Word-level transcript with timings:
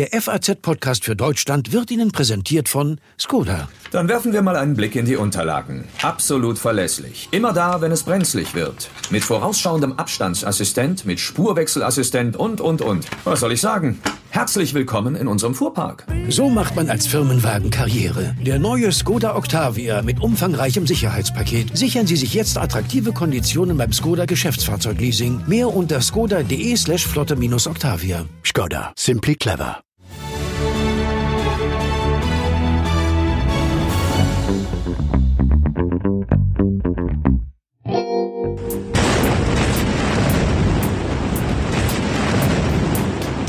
Der 0.00 0.18
FAZ-Podcast 0.18 1.04
für 1.04 1.14
Deutschland 1.14 1.72
wird 1.72 1.90
Ihnen 1.90 2.10
präsentiert 2.10 2.70
von 2.70 2.98
Skoda. 3.18 3.68
Dann 3.90 4.08
werfen 4.08 4.32
wir 4.32 4.40
mal 4.40 4.56
einen 4.56 4.72
Blick 4.72 4.96
in 4.96 5.04
die 5.04 5.16
Unterlagen. 5.16 5.84
Absolut 6.00 6.58
verlässlich. 6.58 7.28
Immer 7.32 7.52
da, 7.52 7.82
wenn 7.82 7.92
es 7.92 8.04
brenzlig 8.04 8.54
wird. 8.54 8.88
Mit 9.10 9.22
vorausschauendem 9.22 9.98
Abstandsassistent, 9.98 11.04
mit 11.04 11.20
Spurwechselassistent 11.20 12.34
und, 12.34 12.62
und, 12.62 12.80
und. 12.80 13.04
Was 13.24 13.40
soll 13.40 13.52
ich 13.52 13.60
sagen? 13.60 14.00
Herzlich 14.30 14.72
willkommen 14.72 15.16
in 15.16 15.28
unserem 15.28 15.54
Fuhrpark. 15.54 16.06
So 16.30 16.48
macht 16.48 16.76
man 16.76 16.88
als 16.88 17.06
Firmenwagen 17.06 17.68
Karriere. 17.68 18.34
Der 18.40 18.58
neue 18.58 18.92
Skoda 18.92 19.36
Octavia 19.36 20.00
mit 20.00 20.22
umfangreichem 20.22 20.86
Sicherheitspaket. 20.86 21.76
Sichern 21.76 22.06
Sie 22.06 22.16
sich 22.16 22.32
jetzt 22.32 22.56
attraktive 22.56 23.12
Konditionen 23.12 23.76
beim 23.76 23.92
Skoda 23.92 24.24
Geschäftsfahrzeugleasing. 24.24 25.42
Mehr 25.46 25.68
unter 25.68 26.00
skoda.de 26.00 26.74
slash 26.74 27.06
flotte-octavia. 27.06 28.24
Skoda. 28.42 28.94
Simply 28.96 29.34
clever. 29.34 29.82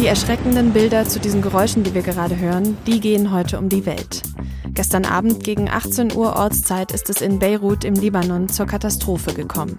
Die 0.01 0.07
erschreckenden 0.07 0.73
Bilder 0.73 1.07
zu 1.07 1.19
diesen 1.19 1.43
Geräuschen, 1.43 1.83
die 1.83 1.93
wir 1.93 2.01
gerade 2.01 2.35
hören, 2.35 2.75
die 2.87 2.99
gehen 2.99 3.31
heute 3.31 3.59
um 3.59 3.69
die 3.69 3.85
Welt. 3.85 4.23
Gestern 4.73 5.05
Abend 5.05 5.43
gegen 5.43 5.69
18 5.69 6.13
Uhr 6.15 6.37
Ortszeit 6.37 6.91
ist 6.91 7.11
es 7.11 7.21
in 7.21 7.37
Beirut 7.37 7.83
im 7.83 7.93
Libanon 7.93 8.49
zur 8.49 8.65
Katastrophe 8.65 9.31
gekommen. 9.35 9.77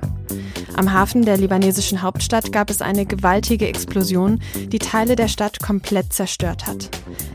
Am 0.77 0.93
Hafen 0.93 1.25
der 1.25 1.39
libanesischen 1.39 2.03
Hauptstadt 2.03 2.53
gab 2.53 2.71
es 2.71 2.81
eine 2.81 3.05
gewaltige 3.05 3.67
Explosion, 3.67 4.39
die 4.55 4.79
Teile 4.79 5.17
der 5.17 5.27
Stadt 5.27 5.59
komplett 5.61 6.13
zerstört 6.13 6.69
hat. 6.69 6.89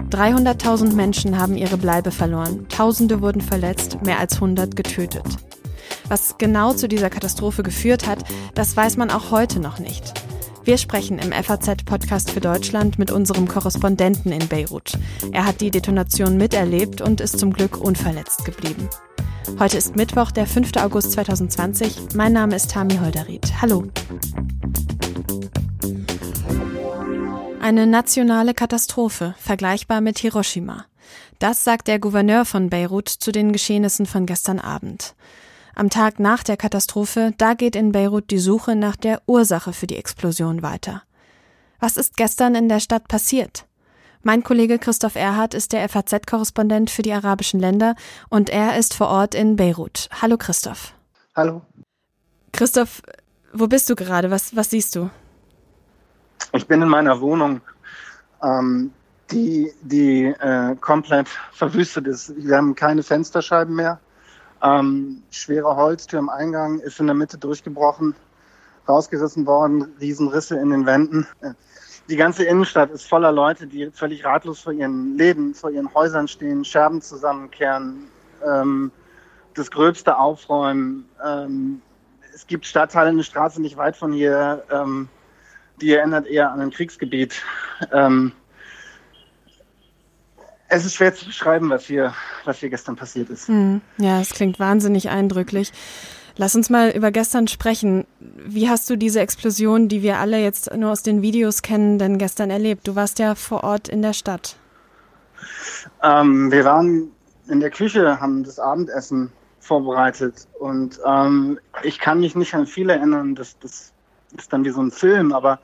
300.000 0.09 0.93
Menschen 0.93 1.37
haben 1.37 1.57
ihre 1.57 1.75
Bleibe 1.75 2.11
verloren, 2.11 2.69
Tausende 2.69 3.21
wurden 3.21 3.41
verletzt, 3.41 4.01
mehr 4.05 4.19
als 4.19 4.35
100 4.35 4.77
getötet. 4.77 5.25
Was 6.07 6.37
genau 6.37 6.71
zu 6.71 6.87
dieser 6.87 7.09
Katastrophe 7.09 7.63
geführt 7.63 8.07
hat, 8.07 8.19
das 8.55 8.77
weiß 8.77 8.95
man 8.95 9.11
auch 9.11 9.31
heute 9.31 9.59
noch 9.59 9.77
nicht. 9.77 10.13
Wir 10.67 10.77
sprechen 10.77 11.17
im 11.17 11.31
FAZ-Podcast 11.31 12.29
für 12.29 12.41
Deutschland 12.41 12.99
mit 12.99 13.09
unserem 13.09 13.47
Korrespondenten 13.47 14.33
in 14.33 14.49
Beirut. 14.49 14.91
Er 15.31 15.45
hat 15.45 15.61
die 15.61 15.71
Detonation 15.71 16.35
miterlebt 16.35 16.99
und 16.99 17.21
ist 17.21 17.39
zum 17.39 17.53
Glück 17.53 17.77
unverletzt 17.77 18.43
geblieben. 18.43 18.89
Heute 19.59 19.77
ist 19.77 19.95
Mittwoch, 19.95 20.29
der 20.29 20.45
5. 20.45 20.75
August 20.75 21.13
2020. 21.13 22.15
Mein 22.15 22.33
Name 22.33 22.53
ist 22.57 22.69
Tami 22.69 22.97
Holderried. 22.97 23.49
Hallo. 23.61 23.85
Eine 27.61 27.87
nationale 27.87 28.53
Katastrophe, 28.53 29.35
vergleichbar 29.39 30.01
mit 30.01 30.19
Hiroshima. 30.19 30.83
Das 31.39 31.63
sagt 31.63 31.87
der 31.87 31.99
Gouverneur 31.99 32.43
von 32.43 32.69
Beirut 32.69 33.07
zu 33.07 33.31
den 33.31 33.53
Geschehnissen 33.53 34.05
von 34.05 34.25
gestern 34.25 34.59
Abend. 34.59 35.15
Am 35.77 35.91
Tag 35.91 36.19
nach 36.19 36.41
der 36.41 36.57
Katastrophe, 36.57 37.35
da 37.37 37.53
geht 37.53 37.75
in 37.75 37.91
Beirut 37.91 38.31
die 38.31 38.39
Suche 38.39 38.75
nach 38.75 38.95
der 38.95 39.21
Ursache 39.27 39.73
für 39.73 39.85
die 39.85 39.97
Explosion 39.97 40.63
weiter. 40.63 41.03
Was 41.79 41.97
ist 41.97 42.17
gestern 42.17 42.55
in 42.55 42.67
der 42.67 42.79
Stadt 42.79 43.07
passiert? 43.07 43.67
Mein 44.23 44.41
Kollege 44.41 44.79
Christoph 44.79 45.13
Erhardt 45.13 45.53
ist 45.53 45.73
der 45.73 45.87
FAZ-Korrespondent 45.87 46.89
für 46.89 47.03
die 47.03 47.13
arabischen 47.13 47.59
Länder 47.59 47.95
und 48.29 48.49
er 48.49 48.75
ist 48.79 48.95
vor 48.95 49.09
Ort 49.09 49.35
in 49.35 49.55
Beirut. 49.55 50.09
Hallo 50.19 50.35
Christoph. 50.35 50.95
Hallo. 51.35 51.61
Christoph, 52.53 53.03
wo 53.53 53.67
bist 53.67 53.87
du 53.87 53.95
gerade? 53.95 54.31
Was, 54.31 54.55
was 54.55 54.71
siehst 54.71 54.95
du? 54.95 55.11
Ich 56.53 56.65
bin 56.65 56.81
in 56.81 56.89
meiner 56.89 57.21
Wohnung, 57.21 57.61
ähm, 58.41 58.91
die, 59.29 59.71
die 59.83 60.23
äh, 60.23 60.75
komplett 60.77 61.27
verwüstet 61.51 62.07
ist. 62.07 62.33
Wir 62.35 62.57
haben 62.57 62.73
keine 62.73 63.03
Fensterscheiben 63.03 63.75
mehr. 63.75 63.99
Ähm, 64.61 65.21
schwere 65.29 65.75
Holztür 65.75 66.19
im 66.19 66.29
Eingang 66.29 66.79
ist 66.79 66.99
in 66.99 67.07
der 67.07 67.15
Mitte 67.15 67.37
durchgebrochen, 67.37 68.15
rausgerissen 68.87 69.45
worden, 69.45 69.93
Riesenrisse 69.99 70.57
in 70.57 70.71
den 70.71 70.85
Wänden. 70.85 71.27
Die 72.09 72.15
ganze 72.15 72.45
Innenstadt 72.45 72.89
ist 72.91 73.07
voller 73.07 73.31
Leute, 73.31 73.67
die 73.67 73.91
völlig 73.91 74.23
ratlos 74.23 74.61
vor 74.61 74.71
ihren 74.71 75.17
Läden, 75.17 75.53
vor 75.53 75.69
ihren 75.69 75.93
Häusern 75.93 76.27
stehen, 76.27 76.63
Scherben 76.63 77.01
zusammenkehren, 77.01 78.07
ähm, 78.45 78.91
das 79.55 79.69
Gröbste 79.69 80.17
aufräumen. 80.17 81.07
Ähm, 81.25 81.81
es 82.33 82.47
gibt 82.47 82.65
Stadtteile, 82.65 83.09
eine 83.09 83.23
Straße 83.23 83.61
nicht 83.61 83.77
weit 83.77 83.97
von 83.97 84.13
hier, 84.13 84.63
ähm, 84.71 85.09
die 85.81 85.93
erinnert 85.93 86.27
eher 86.27 86.51
an 86.51 86.61
ein 86.61 86.71
Kriegsgebiet. 86.71 87.41
Ähm, 87.91 88.31
es 90.69 90.85
ist 90.85 90.95
schwer 90.95 91.13
zu 91.13 91.25
beschreiben, 91.25 91.69
was 91.69 91.85
hier, 91.85 92.13
was 92.45 92.59
hier 92.59 92.69
gestern 92.69 92.95
passiert 92.95 93.29
ist. 93.29 93.47
Hm. 93.47 93.81
Ja, 93.97 94.19
es 94.19 94.31
klingt 94.31 94.59
wahnsinnig 94.59 95.09
eindrücklich. 95.09 95.71
Lass 96.35 96.55
uns 96.55 96.69
mal 96.69 96.91
über 96.91 97.11
gestern 97.11 97.47
sprechen. 97.47 98.05
Wie 98.19 98.69
hast 98.69 98.89
du 98.89 98.95
diese 98.95 99.21
Explosion, 99.21 99.87
die 99.87 100.03
wir 100.03 100.19
alle 100.19 100.39
jetzt 100.39 100.71
nur 100.75 100.91
aus 100.91 101.01
den 101.01 101.21
Videos 101.21 101.63
kennen, 101.63 101.97
denn 101.97 102.19
gestern 102.19 102.51
erlebt? 102.51 102.87
Du 102.87 102.95
warst 102.95 103.17
ja 103.17 103.33
vor 103.33 103.63
Ort 103.63 103.87
in 103.87 104.03
der 104.03 104.13
Stadt. 104.13 104.55
Ähm, 106.03 106.51
wir 106.51 106.63
waren 106.63 107.11
in 107.47 107.59
der 107.59 107.71
Küche, 107.71 108.19
haben 108.19 108.43
das 108.43 108.59
Abendessen 108.59 109.31
vorbereitet 109.59 110.47
und 110.59 110.99
ähm, 111.05 111.59
ich 111.83 111.99
kann 111.99 112.19
mich 112.19 112.35
nicht 112.35 112.53
an 112.53 112.67
viel 112.67 112.89
erinnern. 112.89 113.33
Das, 113.33 113.57
das 113.59 113.93
ist 114.37 114.53
dann 114.53 114.63
wie 114.63 114.69
so 114.69 114.81
ein 114.81 114.91
Film, 114.91 115.33
aber 115.33 115.59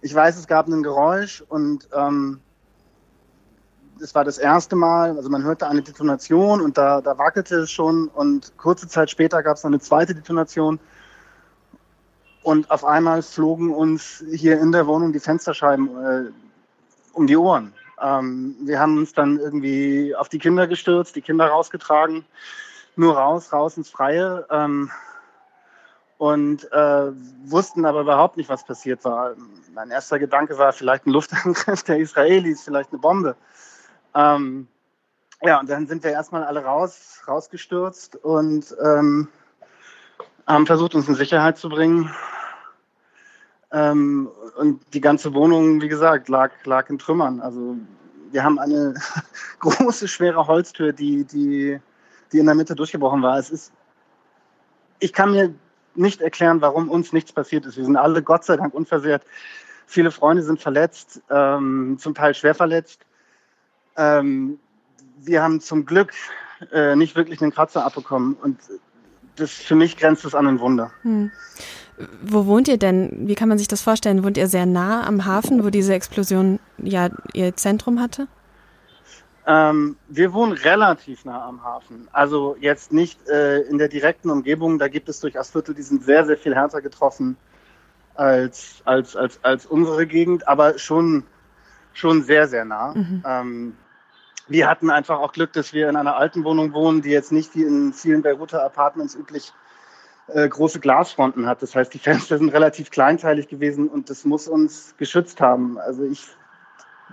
ich 0.00 0.14
weiß, 0.14 0.38
es 0.38 0.46
gab 0.46 0.68
ein 0.68 0.82
Geräusch 0.82 1.42
und 1.48 1.88
ähm, 1.92 2.40
es 4.00 4.14
war 4.14 4.24
das 4.24 4.38
erste 4.38 4.76
Mal, 4.76 5.16
also 5.16 5.28
man 5.28 5.42
hörte 5.42 5.66
eine 5.66 5.82
Detonation 5.82 6.60
und 6.60 6.78
da, 6.78 7.00
da 7.00 7.18
wackelte 7.18 7.56
es 7.56 7.70
schon 7.70 8.08
und 8.08 8.56
kurze 8.56 8.88
Zeit 8.88 9.10
später 9.10 9.42
gab 9.42 9.56
es 9.56 9.64
eine 9.64 9.80
zweite 9.80 10.14
Detonation 10.14 10.78
und 12.42 12.70
auf 12.70 12.84
einmal 12.84 13.22
flogen 13.22 13.74
uns 13.74 14.24
hier 14.30 14.60
in 14.60 14.72
der 14.72 14.86
Wohnung 14.86 15.12
die 15.12 15.20
Fensterscheiben 15.20 15.88
äh, 16.04 16.30
um 17.12 17.26
die 17.26 17.36
Ohren. 17.36 17.74
Ähm, 18.00 18.56
wir 18.60 18.78
haben 18.78 18.98
uns 18.98 19.12
dann 19.12 19.38
irgendwie 19.38 20.14
auf 20.14 20.28
die 20.28 20.38
Kinder 20.38 20.66
gestürzt, 20.66 21.16
die 21.16 21.22
Kinder 21.22 21.46
rausgetragen, 21.46 22.24
nur 22.96 23.16
raus, 23.16 23.52
raus 23.52 23.76
ins 23.76 23.90
Freie 23.90 24.46
ähm, 24.50 24.90
und 26.16 26.70
äh, 26.72 27.12
wussten 27.44 27.84
aber 27.84 28.00
überhaupt 28.00 28.36
nicht, 28.36 28.48
was 28.48 28.64
passiert 28.64 29.04
war. 29.04 29.34
Mein 29.74 29.90
erster 29.90 30.18
Gedanke 30.18 30.58
war 30.58 30.72
vielleicht 30.72 31.06
ein 31.06 31.10
Luftangriff 31.10 31.82
der 31.82 31.98
Israelis, 31.98 32.62
vielleicht 32.62 32.92
eine 32.92 33.00
Bombe. 33.00 33.36
Ähm, 34.18 34.66
ja, 35.42 35.60
und 35.60 35.70
dann 35.70 35.86
sind 35.86 36.02
wir 36.02 36.10
erstmal 36.10 36.42
alle 36.42 36.64
raus, 36.64 37.22
rausgestürzt 37.28 38.16
und 38.16 38.76
ähm, 38.84 39.28
haben 40.44 40.66
versucht, 40.66 40.96
uns 40.96 41.06
in 41.06 41.14
Sicherheit 41.14 41.56
zu 41.56 41.68
bringen. 41.68 42.10
Ähm, 43.70 44.28
und 44.56 44.82
die 44.92 45.00
ganze 45.00 45.34
Wohnung, 45.34 45.80
wie 45.80 45.88
gesagt, 45.88 46.28
lag, 46.28 46.50
lag 46.64 46.90
in 46.90 46.98
Trümmern. 46.98 47.40
Also 47.40 47.76
wir 48.32 48.42
haben 48.42 48.58
eine 48.58 48.94
große, 49.60 50.08
schwere 50.08 50.48
Holztür, 50.48 50.92
die, 50.92 51.24
die, 51.24 51.78
die 52.32 52.38
in 52.38 52.46
der 52.46 52.56
Mitte 52.56 52.74
durchgebrochen 52.74 53.22
war. 53.22 53.38
Es 53.38 53.50
ist, 53.50 53.72
ich 54.98 55.12
kann 55.12 55.30
mir 55.30 55.54
nicht 55.94 56.20
erklären, 56.20 56.60
warum 56.60 56.90
uns 56.90 57.12
nichts 57.12 57.32
passiert 57.32 57.66
ist. 57.66 57.76
Wir 57.76 57.84
sind 57.84 57.96
alle 57.96 58.22
Gott 58.22 58.44
sei 58.44 58.56
Dank 58.56 58.74
unversehrt. 58.74 59.22
Viele 59.86 60.10
Freunde 60.10 60.42
sind 60.42 60.60
verletzt, 60.60 61.22
ähm, 61.30 61.98
zum 62.00 62.14
Teil 62.14 62.34
schwer 62.34 62.54
verletzt. 62.56 63.04
Ähm, 63.98 64.58
wir 65.18 65.42
haben 65.42 65.60
zum 65.60 65.84
Glück 65.84 66.12
äh, 66.72 66.96
nicht 66.96 67.16
wirklich 67.16 67.42
einen 67.42 67.52
Kratzer 67.52 67.84
abbekommen 67.84 68.34
und 68.34 68.58
das 69.36 69.50
für 69.52 69.74
mich 69.74 69.96
grenzt 69.96 70.24
es 70.24 70.34
an 70.34 70.46
ein 70.46 70.60
Wunder. 70.60 70.90
Hm. 71.02 71.30
Wo 72.22 72.46
wohnt 72.46 72.68
ihr 72.68 72.78
denn? 72.78 73.26
Wie 73.26 73.34
kann 73.34 73.48
man 73.48 73.58
sich 73.58 73.68
das 73.68 73.82
vorstellen? 73.82 74.24
Wohnt 74.24 74.36
ihr 74.36 74.46
sehr 74.46 74.66
nah 74.66 75.06
am 75.06 75.24
Hafen, 75.24 75.64
wo 75.64 75.70
diese 75.70 75.94
Explosion 75.94 76.60
ja 76.78 77.10
ihr 77.32 77.56
Zentrum 77.56 78.00
hatte? 78.00 78.28
Ähm, 79.46 79.96
wir 80.08 80.32
wohnen 80.32 80.52
relativ 80.52 81.24
nah 81.24 81.44
am 81.46 81.64
Hafen. 81.64 82.06
Also 82.12 82.56
jetzt 82.60 82.92
nicht 82.92 83.26
äh, 83.28 83.62
in 83.62 83.78
der 83.78 83.88
direkten 83.88 84.30
Umgebung. 84.30 84.78
Da 84.78 84.88
gibt 84.88 85.08
es 85.08 85.20
durchaus 85.20 85.50
Viertel, 85.50 85.74
die 85.74 85.82
sind 85.82 86.04
sehr, 86.04 86.24
sehr 86.26 86.36
viel 86.36 86.54
härter 86.54 86.82
getroffen 86.82 87.36
als, 88.14 88.82
als, 88.84 89.16
als, 89.16 89.42
als 89.42 89.66
unsere 89.66 90.06
Gegend, 90.06 90.46
aber 90.46 90.78
schon, 90.78 91.24
schon 91.94 92.22
sehr, 92.22 92.46
sehr 92.46 92.64
nah. 92.64 92.94
Mhm. 92.94 93.22
Ähm, 93.26 93.76
wir 94.48 94.68
hatten 94.68 94.90
einfach 94.90 95.18
auch 95.18 95.32
Glück, 95.32 95.52
dass 95.52 95.72
wir 95.72 95.88
in 95.88 95.96
einer 95.96 96.16
alten 96.16 96.44
Wohnung 96.44 96.72
wohnen, 96.72 97.02
die 97.02 97.10
jetzt 97.10 97.32
nicht 97.32 97.54
wie 97.54 97.62
in 97.62 97.92
vielen 97.92 98.22
Beiruter 98.22 98.64
Apartments 98.64 99.14
üblich 99.14 99.52
äh, 100.28 100.48
große 100.48 100.80
Glasfronten 100.80 101.46
hat. 101.46 101.62
Das 101.62 101.74
heißt, 101.74 101.92
die 101.92 101.98
Fenster 101.98 102.38
sind 102.38 102.50
relativ 102.50 102.90
kleinteilig 102.90 103.48
gewesen 103.48 103.88
und 103.88 104.10
das 104.10 104.24
muss 104.24 104.48
uns 104.48 104.94
geschützt 104.96 105.40
haben. 105.40 105.78
Also 105.78 106.04
ich, 106.04 106.26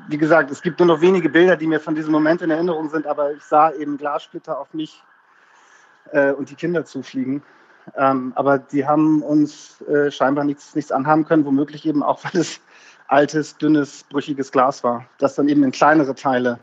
wie 0.08 0.18
gesagt, 0.18 0.52
es 0.52 0.62
gibt 0.62 0.80
nur 0.80 0.88
noch 0.88 1.02
wenige 1.02 1.30
Bilder, 1.30 1.56
die 1.56 1.68
mir 1.68 1.80
von 1.80 1.96
diesem 1.96 2.12
Moment 2.12 2.42
in 2.42 2.52
Erinnerung 2.52 2.90
sind, 2.90 3.08
aber 3.08 3.34
ich 3.34 3.44
sah 3.44 3.72
eben 3.72 3.98
Glassplitter 3.98 4.60
auf 4.60 4.74
mich 4.74 5.04
äh, 6.12 6.32
und 6.32 6.50
die 6.50 6.56
Kinder 6.56 6.86
zufliegen. 6.86 7.44
Ähm, 7.96 8.34
aber 8.36 8.58
die 8.58 8.88
haben 8.88 9.22
uns 9.22 9.82
äh, 9.82 10.10
scheinbar 10.10 10.44
nichts, 10.44 10.76
nichts 10.76 10.92
anhaben 10.92 11.26
können, 11.26 11.46
womöglich 11.46 11.86
eben 11.86 12.02
auch, 12.02 12.24
weil 12.24 12.42
es 12.42 12.60
altes, 13.08 13.58
dünnes, 13.58 14.04
brüchiges 14.10 14.52
Glas 14.52 14.84
war, 14.84 15.06
das 15.20 15.36
dann 15.36 15.48
eben 15.48 15.64
in 15.64 15.72
kleinere 15.72 16.16
Teile 16.16 16.60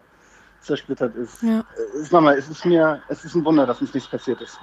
zersplittert 0.62 1.14
ist. 1.16 1.42
Ja. 1.42 1.64
Ist, 1.94 2.12
mal, 2.12 2.36
es 2.36 2.48
ist 2.48 2.64
mir, 2.64 3.02
es 3.08 3.24
ist 3.24 3.34
ein 3.34 3.44
Wunder, 3.44 3.66
dass 3.66 3.80
uns 3.80 3.92
nichts 3.92 4.08
passiert 4.08 4.40
ist. 4.40 4.58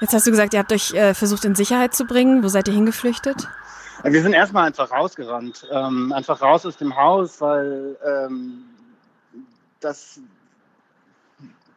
Jetzt 0.00 0.12
hast 0.12 0.26
du 0.26 0.30
gesagt, 0.30 0.52
ihr 0.52 0.60
habt 0.60 0.72
euch 0.72 0.92
äh, 0.94 1.14
versucht 1.14 1.44
in 1.44 1.54
Sicherheit 1.54 1.94
zu 1.94 2.04
bringen. 2.04 2.42
Wo 2.42 2.48
seid 2.48 2.68
ihr 2.68 2.74
hingeflüchtet? 2.74 3.48
Wir 4.02 4.22
sind 4.22 4.34
erstmal 4.34 4.66
einfach 4.66 4.90
rausgerannt, 4.90 5.66
ähm, 5.70 6.12
einfach 6.12 6.42
raus 6.42 6.66
aus 6.66 6.76
dem 6.76 6.94
Haus, 6.94 7.40
weil 7.40 7.96
ähm, 8.04 8.64
das, 9.80 10.20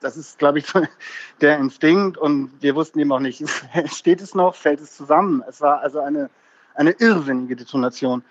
das 0.01 0.18
ist, 0.18 0.38
glaube 0.38 0.59
ich, 0.59 0.65
der 1.41 1.57
Instinkt 1.57 2.18
und 2.18 2.51
wir 2.59 2.75
wussten 2.75 3.00
eben 3.00 3.12
auch 3.12 3.19
nicht, 3.19 3.44
steht 3.94 4.21
es 4.21 4.35
noch, 4.35 4.56
fällt 4.56 4.81
es 4.81 4.97
zusammen. 4.97 5.44
Es 5.47 5.62
war 5.62 5.80
also 5.81 6.00
eine, 6.00 6.30
eine 6.75 6.91
irrsinnige 6.91 7.56
Detonation. 7.56 8.23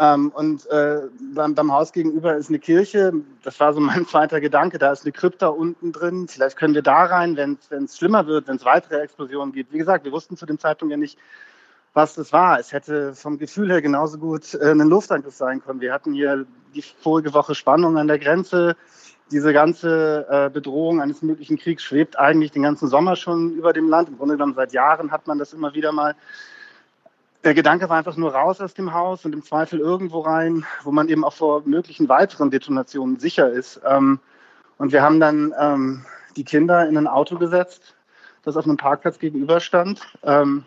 Ähm, 0.00 0.30
und 0.30 0.64
äh, 0.70 1.00
beim, 1.34 1.54
beim, 1.54 1.72
Haus 1.72 1.92
gegenüber 1.92 2.36
ist 2.36 2.48
eine 2.48 2.60
Kirche. 2.60 3.12
Das 3.42 3.58
war 3.58 3.74
so 3.74 3.80
mein 3.80 4.06
zweiter 4.06 4.40
Gedanke. 4.40 4.78
Da 4.78 4.92
ist 4.92 5.04
eine 5.04 5.12
Krypta 5.12 5.48
unten 5.48 5.92
drin. 5.92 6.28
Vielleicht 6.28 6.56
können 6.56 6.74
wir 6.74 6.82
da 6.82 7.04
rein, 7.04 7.36
wenn 7.36 7.58
es 7.70 7.98
schlimmer 7.98 8.26
wird, 8.26 8.46
wenn 8.46 8.56
es 8.56 8.64
weitere 8.64 9.00
Explosionen 9.00 9.52
gibt. 9.52 9.72
Wie 9.72 9.78
gesagt, 9.78 10.04
wir 10.04 10.12
wussten 10.12 10.36
zu 10.36 10.46
dem 10.46 10.58
Zeitpunkt 10.58 10.92
ja 10.92 10.96
nicht, 10.96 11.18
was 11.94 12.14
das 12.14 12.32
war. 12.32 12.60
Es 12.60 12.72
hätte 12.72 13.14
vom 13.14 13.38
Gefühl 13.38 13.70
her 13.72 13.82
genauso 13.82 14.18
gut 14.18 14.54
äh, 14.54 14.70
ein 14.70 14.78
Luftangriff 14.88 15.34
sein 15.34 15.60
können. 15.60 15.80
Wir 15.80 15.92
hatten 15.92 16.12
hier 16.12 16.46
die 16.74 16.82
vorige 16.82 17.34
Woche 17.34 17.56
Spannung 17.56 17.98
an 17.98 18.06
der 18.06 18.20
Grenze. 18.20 18.76
Diese 19.32 19.52
ganze 19.52 20.26
äh, 20.30 20.48
Bedrohung 20.48 21.02
eines 21.02 21.22
möglichen 21.22 21.58
Kriegs 21.58 21.82
schwebt 21.82 22.18
eigentlich 22.18 22.52
den 22.52 22.62
ganzen 22.62 22.88
Sommer 22.88 23.16
schon 23.16 23.52
über 23.54 23.72
dem 23.72 23.88
Land. 23.88 24.08
Im 24.08 24.16
Grunde 24.16 24.34
genommen 24.34 24.54
seit 24.54 24.72
Jahren 24.72 25.10
hat 25.10 25.26
man 25.26 25.38
das 25.38 25.52
immer 25.52 25.74
wieder 25.74 25.90
mal 25.90 26.14
der 27.44 27.54
Gedanke 27.54 27.88
war 27.88 27.98
einfach 27.98 28.16
nur 28.16 28.34
raus 28.34 28.60
aus 28.60 28.74
dem 28.74 28.92
Haus 28.92 29.24
und 29.24 29.32
im 29.32 29.42
Zweifel 29.42 29.78
irgendwo 29.78 30.20
rein, 30.20 30.64
wo 30.82 30.90
man 30.90 31.08
eben 31.08 31.24
auch 31.24 31.32
vor 31.32 31.62
möglichen 31.64 32.08
weiteren 32.08 32.50
Detonationen 32.50 33.18
sicher 33.18 33.50
ist. 33.50 33.80
Ähm, 33.86 34.20
und 34.76 34.92
wir 34.92 35.02
haben 35.02 35.20
dann 35.20 35.54
ähm, 35.58 36.04
die 36.36 36.44
Kinder 36.44 36.88
in 36.88 36.96
ein 36.96 37.06
Auto 37.06 37.38
gesetzt, 37.38 37.94
das 38.42 38.56
auf 38.56 38.64
einem 38.64 38.76
Parkplatz 38.76 39.18
gegenüber 39.18 39.60
stand. 39.60 40.00
Ähm, 40.22 40.64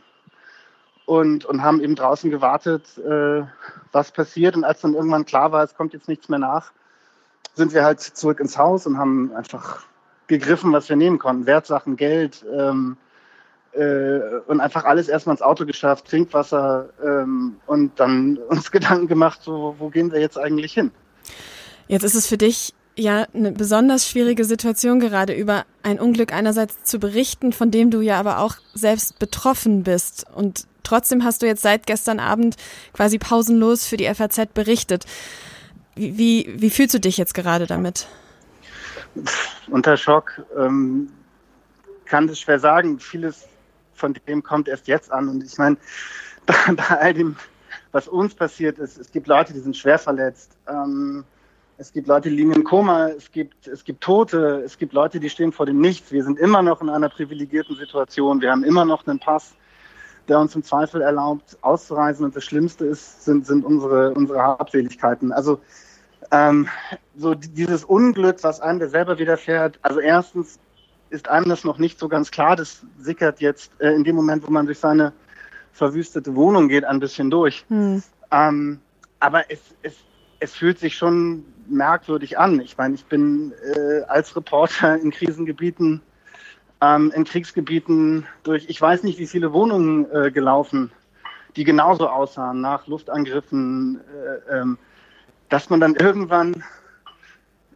und, 1.06 1.44
und 1.45 1.62
haben 1.62 1.81
eben 1.81 1.95
draußen 1.95 2.31
gewartet, 2.31 2.97
äh, 3.00 3.44
was 3.91 4.12
passiert. 4.12 4.56
Und 4.56 4.63
als 4.63 4.81
dann 4.81 4.94
irgendwann 4.94 5.25
klar 5.25 5.51
war, 5.51 5.63
es 5.63 5.75
kommt 5.75 5.94
jetzt 5.94 6.07
nichts 6.07 6.29
mehr 6.29 6.39
nach, 6.39 6.71
sind 7.53 7.74
wir 7.74 7.83
halt 7.83 8.00
zurück 8.00 8.39
ins 8.39 8.57
Haus 8.57 8.88
und 8.88 8.97
haben 8.97 9.35
einfach 9.35 9.83
gegriffen, 10.27 10.71
was 10.71 10.88
wir 10.88 10.95
nehmen 10.95 11.19
konnten. 11.19 11.47
Wertsachen, 11.47 11.97
Geld, 11.97 12.45
äh, 13.73 14.39
und 14.47 14.59
einfach 14.59 14.85
alles 14.85 15.07
erstmal 15.07 15.35
ins 15.35 15.41
Auto 15.41 15.65
geschafft, 15.65 16.07
Trinkwasser 16.07 16.89
ähm, 17.03 17.57
und 17.68 18.00
dann 18.00 18.38
uns 18.50 18.71
Gedanken 18.71 19.07
gemacht, 19.07 19.41
so, 19.44 19.75
wo 19.79 19.89
gehen 19.89 20.12
wir 20.12 20.19
jetzt 20.19 20.38
eigentlich 20.38 20.73
hin? 20.73 20.91
Jetzt 21.88 22.03
ist 22.03 22.15
es 22.15 22.27
für 22.27 22.38
dich 22.38 22.73
ja 22.95 23.25
eine 23.33 23.51
besonders 23.51 24.07
schwierige 24.07 24.44
Situation 24.44 25.00
gerade 25.00 25.33
über 25.33 25.65
ein 25.83 26.00
Unglück 26.00 26.33
einerseits 26.33 26.83
zu 26.83 27.00
berichten, 27.00 27.53
von 27.53 27.71
dem 27.71 27.89
du 27.89 28.01
ja 28.01 28.19
aber 28.19 28.39
auch 28.39 28.56
selbst 28.73 29.19
betroffen 29.19 29.83
bist. 29.83 30.25
Und 30.33 30.67
trotzdem 30.83 31.24
hast 31.24 31.41
du 31.41 31.47
jetzt 31.47 31.62
seit 31.62 31.88
gestern 31.88 32.19
Abend 32.19 32.57
quasi 32.94 33.17
pausenlos 33.17 33.85
für 33.85 33.97
die 33.97 34.13
FAZ 34.13 34.47
berichtet. 34.53 35.06
Wie, 35.95 36.17
wie, 36.17 36.62
wie 36.62 36.69
fühlst 36.69 36.94
du 36.94 37.00
dich 37.00 37.17
jetzt 37.17 37.33
gerade 37.33 37.67
damit? 37.67 38.07
Unter 39.69 39.97
Schock. 39.97 40.41
Ähm, 40.57 41.09
kann 42.06 42.27
das 42.27 42.39
schwer 42.39 42.59
sagen. 42.59 43.00
Vieles 43.00 43.47
von 44.01 44.15
dem 44.27 44.44
kommt 44.44 44.68
erst 44.68 44.88
jetzt 44.88 45.12
an. 45.12 45.30
Und 45.30 45.44
ich 45.44 45.57
meine, 45.57 45.77
bei, 46.45 46.56
bei 46.75 46.98
all 47.00 47.13
dem, 47.13 47.38
was 47.94 48.07
uns 48.07 48.36
passiert 48.36 48.80
ist, 48.80 48.98
es 48.98 49.12
gibt 49.12 49.27
Leute, 49.27 49.53
die 49.53 49.59
sind 49.59 49.77
schwer 49.77 50.00
verletzt. 50.00 50.57
Ähm, 50.68 51.24
es 51.77 51.94
gibt 51.94 52.07
Leute, 52.07 52.30
die 52.30 52.36
liegen 52.36 52.53
im 52.53 52.63
Koma, 52.63 53.07
es 53.07 53.31
gibt, 53.31 53.68
es 53.68 53.83
gibt 53.83 54.01
Tote, 54.01 54.62
es 54.63 54.77
gibt 54.77 54.94
Leute, 54.94 55.19
die 55.19 55.30
stehen 55.30 55.51
vor 55.51 55.65
dem 55.65 55.80
Nichts. 55.81 56.12
Wir 56.12 56.24
sind 56.24 56.38
immer 56.38 56.62
noch 56.62 56.81
in 56.81 56.89
einer 56.89 57.09
privilegierten 57.09 57.75
Situation. 57.75 58.42
Wir 58.42 58.51
haben 58.51 58.63
immer 58.63 58.86
noch 58.86 59.07
einen 59.07 59.19
Pass, 59.19 59.56
der 60.27 60.39
uns 60.39 60.56
im 60.56 60.63
Zweifel 60.63 61.01
erlaubt, 61.01 61.57
auszureisen. 61.62 62.25
Und 62.25 62.36
das 62.36 62.44
Schlimmste 62.44 62.86
ist, 62.86 63.25
sind, 63.25 63.48
sind 63.48 63.65
unsere, 63.65 64.13
unsere 64.13 64.44
Habseligkeiten. 64.44 65.31
Also 65.31 65.59
ähm, 66.31 66.68
so 67.15 67.33
dieses 67.33 67.83
Unglück, 67.83 68.44
was 68.44 68.62
einem 68.62 68.80
der 68.80 68.89
selber 68.89 69.18
widerfährt. 69.18 69.80
Also 69.81 70.00
erstens 70.00 70.59
ist 71.11 71.27
einem 71.29 71.49
das 71.49 71.63
noch 71.63 71.77
nicht 71.77 71.99
so 71.99 72.07
ganz 72.07 72.31
klar. 72.31 72.55
Das 72.55 72.81
sickert 72.99 73.41
jetzt 73.41 73.71
äh, 73.79 73.91
in 73.91 74.03
dem 74.03 74.15
Moment, 74.15 74.47
wo 74.47 74.51
man 74.51 74.65
durch 74.65 74.79
seine 74.79 75.13
verwüstete 75.73 76.35
Wohnung 76.35 76.67
geht, 76.67 76.85
ein 76.85 76.99
bisschen 76.99 77.29
durch. 77.29 77.65
Hm. 77.67 78.01
Ähm, 78.31 78.79
aber 79.19 79.51
es, 79.51 79.59
es, 79.83 79.95
es 80.39 80.55
fühlt 80.55 80.79
sich 80.79 80.95
schon 80.95 81.45
merkwürdig 81.67 82.39
an. 82.39 82.59
Ich 82.61 82.77
meine, 82.77 82.95
ich 82.95 83.05
bin 83.05 83.53
äh, 83.75 84.01
als 84.07 84.35
Reporter 84.35 84.97
in 84.97 85.11
Krisengebieten, 85.11 86.01
ähm, 86.81 87.11
in 87.15 87.25
Kriegsgebieten 87.25 88.25
durch, 88.43 88.65
ich 88.67 88.81
weiß 88.81 89.03
nicht, 89.03 89.19
wie 89.19 89.27
viele 89.27 89.53
Wohnungen 89.53 90.09
äh, 90.11 90.31
gelaufen, 90.31 90.91
die 91.55 91.63
genauso 91.63 92.09
aussahen 92.09 92.61
nach 92.61 92.87
Luftangriffen, 92.87 93.99
äh, 94.49 94.59
ähm, 94.59 94.77
dass 95.49 95.69
man 95.69 95.79
dann 95.79 95.95
irgendwann 95.95 96.63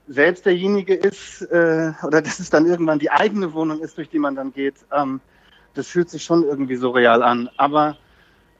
selbst 0.08 0.46
derjenige 0.46 0.94
ist 0.94 1.42
äh, 1.42 1.92
oder 2.04 2.22
dass 2.22 2.40
es 2.40 2.50
dann 2.50 2.66
irgendwann 2.66 3.00
die 3.00 3.12
eigene 3.12 3.54
Wohnung 3.54 3.82
ist, 3.82 3.98
durch 3.98 4.10
die 4.10 4.20
man 4.20 4.36
dann 4.36 4.54
geht, 4.54 4.76
ähm, 4.92 5.20
das 5.74 5.88
fühlt 5.88 6.10
sich 6.10 6.24
schon 6.24 6.44
irgendwie 6.44 6.76
so 6.76 6.92
real 6.92 7.24
an. 7.24 7.50
Aber 7.58 7.98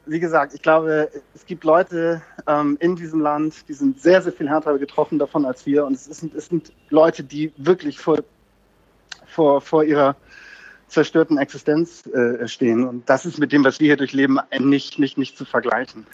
wie 0.06 0.20
gesagt, 0.20 0.54
ich 0.54 0.62
glaube, 0.62 1.10
es 1.34 1.46
gibt 1.46 1.64
Leute 1.64 2.22
ähm, 2.48 2.78
in 2.80 2.96
diesem 2.96 3.22
Land, 3.22 3.68
die 3.68 3.74
sind 3.74 4.00
sehr, 4.00 4.22
sehr 4.22 4.34
viel 4.34 4.50
härter 4.50 4.78
getroffen 4.78 5.18
davon 5.18 5.46
als 5.46 5.66
wir. 5.66 5.86
Und 5.86 5.94
es, 5.94 6.08
ist, 6.08 6.24
es 6.36 6.48
sind 6.48 6.72
Leute, 6.90 7.24
die 7.24 7.52
wirklich 7.58 8.00
vor, 8.00 8.20
vor, 9.26 9.62
vor 9.62 9.84
ihrer 9.84 10.16
zerstörten 10.88 11.38
Existenz 11.38 12.06
äh, 12.08 12.48
stehen. 12.48 12.88
Und 12.88 13.10
das 13.10 13.26
ist 13.26 13.40
mit 13.40 13.52
dem, 13.52 13.64
was 13.64 13.80
wir 13.80 13.88
hier 13.88 13.98
durchleben, 13.98 14.40
nicht, 14.60 15.00
nicht, 15.00 15.18
nicht 15.18 15.38
zu 15.38 15.46
vergleichen. 15.46 16.06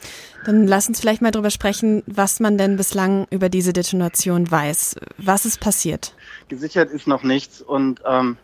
Dann 0.45 0.65
lass 0.67 0.87
uns 0.87 0.99
vielleicht 0.99 1.21
mal 1.21 1.31
darüber 1.31 1.49
sprechen, 1.49 2.03
was 2.07 2.39
man 2.39 2.57
denn 2.57 2.77
bislang 2.77 3.27
über 3.29 3.49
diese 3.49 3.73
Detonation 3.73 4.49
weiß. 4.49 4.95
Was 5.17 5.45
ist 5.45 5.59
passiert? 5.59 6.15
Gesichert 6.47 6.89
ist 6.91 7.07
noch 7.07 7.23
nichts 7.23 7.61
und 7.61 8.01
ähm, 8.05 8.37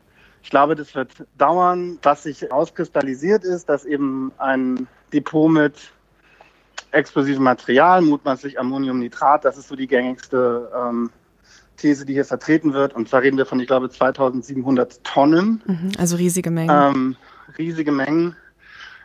ich 0.44 0.50
glaube, 0.50 0.75
das 0.75 0.95
wird 0.95 1.12
dauern. 1.38 2.00
Was 2.03 2.24
sich 2.24 2.51
auskristallisiert 2.51 3.44
ist, 3.44 3.68
dass 3.68 3.83
eben 3.83 4.31
ein 4.38 4.88
Depot 5.12 5.51
mit 5.51 5.73
explosivem 6.91 7.44
Material, 7.44 8.01
mutmaßlich 8.01 8.59
Ammoniumnitrat, 8.59 9.44
das 9.44 9.57
ist 9.57 9.68
so 9.68 9.75
die 9.75 9.87
gängigste 9.87 10.71
ähm, 10.73 11.09
These, 11.77 12.05
die 12.05 12.13
hier 12.13 12.25
vertreten 12.25 12.73
wird. 12.73 12.95
Und 12.95 13.07
zwar 13.09 13.21
reden 13.21 13.37
wir 13.37 13.45
von, 13.45 13.59
ich 13.59 13.67
glaube, 13.67 13.89
2700 13.89 15.03
Tonnen. 15.03 15.61
Mhm, 15.65 15.91
also 15.97 16.17
riesige 16.17 16.51
Mengen. 16.51 16.69
Ähm, 16.69 17.15
riesige 17.57 17.91
Mengen 17.91 18.35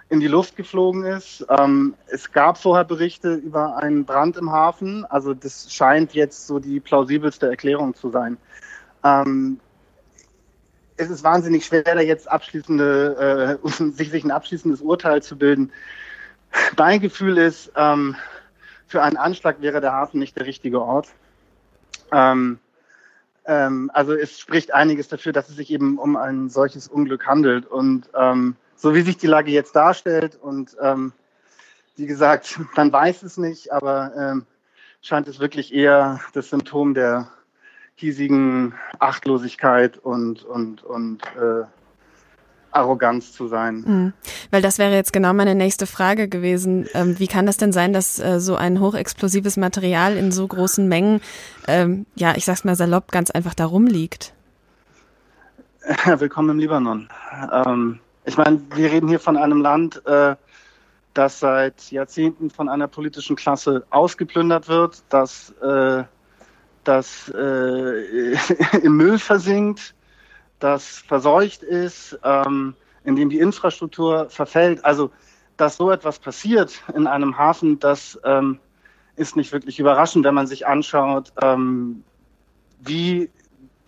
in 0.08 0.20
die 0.20 0.28
Luft 0.28 0.56
geflogen 0.56 1.04
ist. 1.04 1.46
Ähm, 1.48 1.94
es 2.06 2.32
gab 2.32 2.58
vorher 2.58 2.84
Berichte 2.84 3.34
über 3.34 3.78
einen 3.78 4.04
Brand 4.04 4.36
im 4.36 4.50
Hafen. 4.50 5.06
Also 5.06 5.32
das 5.32 5.72
scheint 5.72 6.12
jetzt 6.12 6.46
so 6.46 6.58
die 6.58 6.80
plausibelste 6.80 7.48
Erklärung 7.48 7.94
zu 7.94 8.10
sein. 8.10 8.36
Ähm, 9.04 9.58
es 10.96 11.08
ist 11.08 11.24
wahnsinnig 11.24 11.64
schwer, 11.64 11.82
da 11.82 12.00
jetzt 12.00 12.30
abschließende, 12.30 13.58
äh, 13.64 13.68
sich, 13.92 14.10
sich 14.10 14.24
ein 14.24 14.30
abschließendes 14.30 14.82
Urteil 14.82 15.22
zu 15.22 15.36
bilden. 15.36 15.72
Mein 16.76 17.00
Gefühl 17.00 17.38
ist, 17.38 17.72
ähm, 17.76 18.14
für 18.86 19.02
einen 19.02 19.16
Anschlag 19.16 19.62
wäre 19.62 19.80
der 19.80 19.92
Hafen 19.92 20.18
nicht 20.18 20.36
der 20.36 20.44
richtige 20.44 20.82
Ort. 20.82 21.08
Ähm, 22.12 22.58
ähm, 23.44 23.90
also 23.92 24.14
es 24.14 24.38
spricht 24.38 24.72
einiges 24.72 25.08
dafür, 25.08 25.32
dass 25.32 25.48
es 25.48 25.56
sich 25.56 25.70
eben 25.70 25.98
um 25.98 26.16
ein 26.16 26.48
solches 26.48 26.88
Unglück 26.88 27.26
handelt. 27.26 27.66
Und 27.66 28.08
ähm, 28.14 28.56
so 28.76 28.94
wie 28.94 29.02
sich 29.02 29.16
die 29.16 29.26
Lage 29.26 29.50
jetzt 29.50 29.74
darstellt 29.74 30.38
und 30.40 30.76
ähm, 30.80 31.12
wie 31.96 32.06
gesagt, 32.06 32.58
man 32.76 32.92
weiß 32.92 33.22
es 33.22 33.36
nicht, 33.36 33.72
aber 33.72 34.12
ähm, 34.16 34.46
scheint 35.00 35.28
es 35.28 35.40
wirklich 35.40 35.74
eher 35.74 36.20
das 36.32 36.50
Symptom 36.50 36.94
der 36.94 37.28
hiesigen 37.94 38.74
Achtlosigkeit 38.98 39.98
und, 39.98 40.44
und, 40.44 40.82
und 40.82 41.22
äh, 41.36 41.64
Arroganz 42.72 43.32
zu 43.32 43.48
sein. 43.48 43.84
Mhm. 43.86 44.12
Weil 44.50 44.62
das 44.62 44.78
wäre 44.78 44.94
jetzt 44.94 45.12
genau 45.12 45.32
meine 45.32 45.54
nächste 45.54 45.86
Frage 45.86 46.28
gewesen. 46.28 46.86
Ähm, 46.94 47.18
wie 47.18 47.26
kann 47.26 47.46
das 47.46 47.56
denn 47.56 47.72
sein, 47.72 47.92
dass 47.92 48.18
äh, 48.18 48.40
so 48.40 48.56
ein 48.56 48.80
hochexplosives 48.80 49.56
Material 49.56 50.16
in 50.16 50.32
so 50.32 50.46
großen 50.46 50.88
Mengen, 50.88 51.20
ähm, 51.68 52.06
ja, 52.14 52.34
ich 52.36 52.44
sag's 52.44 52.64
mal 52.64 52.76
salopp, 52.76 53.12
ganz 53.12 53.30
einfach 53.30 53.54
da 53.54 53.66
rumliegt? 53.66 54.34
Willkommen 56.04 56.50
im 56.50 56.58
Libanon. 56.58 57.08
Ähm, 57.52 57.98
ich 58.24 58.36
meine, 58.36 58.60
wir 58.74 58.90
reden 58.90 59.08
hier 59.08 59.20
von 59.20 59.36
einem 59.36 59.60
Land, 59.60 60.04
äh, 60.06 60.36
das 61.14 61.40
seit 61.40 61.90
Jahrzehnten 61.90 62.50
von 62.50 62.68
einer 62.68 62.88
politischen 62.88 63.36
Klasse 63.36 63.84
ausgeplündert 63.90 64.68
wird, 64.68 65.02
das, 65.08 65.50
äh, 65.60 66.04
das 66.84 67.28
äh, 67.34 68.36
im 68.82 68.96
Müll 68.96 69.18
versinkt, 69.18 69.94
das 70.62 70.98
verseucht 70.98 71.62
ist, 71.62 72.18
ähm, 72.24 72.74
in 73.04 73.16
dem 73.16 73.30
die 73.30 73.38
Infrastruktur 73.38 74.28
verfällt. 74.30 74.84
Also, 74.84 75.10
dass 75.56 75.76
so 75.76 75.90
etwas 75.90 76.18
passiert 76.18 76.82
in 76.94 77.06
einem 77.06 77.36
Hafen, 77.36 77.78
das 77.78 78.18
ähm, 78.24 78.58
ist 79.16 79.36
nicht 79.36 79.52
wirklich 79.52 79.78
überraschend, 79.78 80.24
wenn 80.24 80.34
man 80.34 80.46
sich 80.46 80.66
anschaut, 80.66 81.32
ähm, 81.42 82.04
wie 82.80 83.30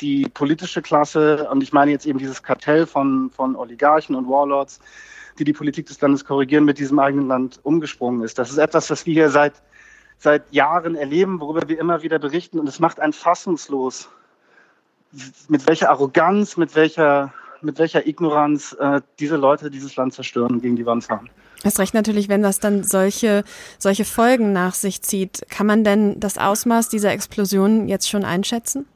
die 0.00 0.28
politische 0.28 0.82
Klasse, 0.82 1.48
und 1.50 1.62
ich 1.62 1.72
meine 1.72 1.90
jetzt 1.90 2.06
eben 2.06 2.18
dieses 2.18 2.42
Kartell 2.42 2.86
von, 2.86 3.30
von 3.30 3.56
Oligarchen 3.56 4.14
und 4.14 4.28
Warlords, 4.28 4.80
die 5.38 5.44
die 5.44 5.52
Politik 5.52 5.86
des 5.86 6.00
Landes 6.00 6.24
korrigieren, 6.24 6.64
mit 6.64 6.78
diesem 6.78 6.98
eigenen 6.98 7.28
Land 7.28 7.60
umgesprungen 7.62 8.22
ist. 8.22 8.38
Das 8.38 8.50
ist 8.50 8.58
etwas, 8.58 8.90
was 8.90 9.06
wir 9.06 9.14
hier 9.14 9.30
seit, 9.30 9.54
seit 10.18 10.52
Jahren 10.52 10.94
erleben, 10.94 11.40
worüber 11.40 11.68
wir 11.68 11.78
immer 11.78 12.02
wieder 12.02 12.18
berichten, 12.18 12.58
und 12.58 12.68
es 12.68 12.80
macht 12.80 13.00
einen 13.00 13.12
fassungslos, 13.12 14.08
mit 15.48 15.66
welcher 15.66 15.90
Arroganz, 15.90 16.56
mit 16.56 16.74
welcher, 16.74 17.32
mit 17.60 17.78
welcher 17.78 18.06
Ignoranz 18.06 18.76
äh, 18.78 19.00
diese 19.18 19.36
Leute 19.36 19.70
dieses 19.70 19.96
Land 19.96 20.14
zerstören 20.14 20.54
und 20.54 20.62
gegen 20.62 20.76
die 20.76 20.86
Wand 20.86 21.04
fahren. 21.04 21.30
Erst 21.62 21.78
recht 21.78 21.94
natürlich, 21.94 22.28
wenn 22.28 22.42
das 22.42 22.60
dann 22.60 22.84
solche, 22.84 23.42
solche 23.78 24.04
Folgen 24.04 24.52
nach 24.52 24.74
sich 24.74 25.00
zieht. 25.00 25.46
Kann 25.48 25.66
man 25.66 25.82
denn 25.82 26.20
das 26.20 26.36
Ausmaß 26.36 26.90
dieser 26.90 27.12
Explosion 27.12 27.88
jetzt 27.88 28.08
schon 28.10 28.24
einschätzen? 28.24 28.86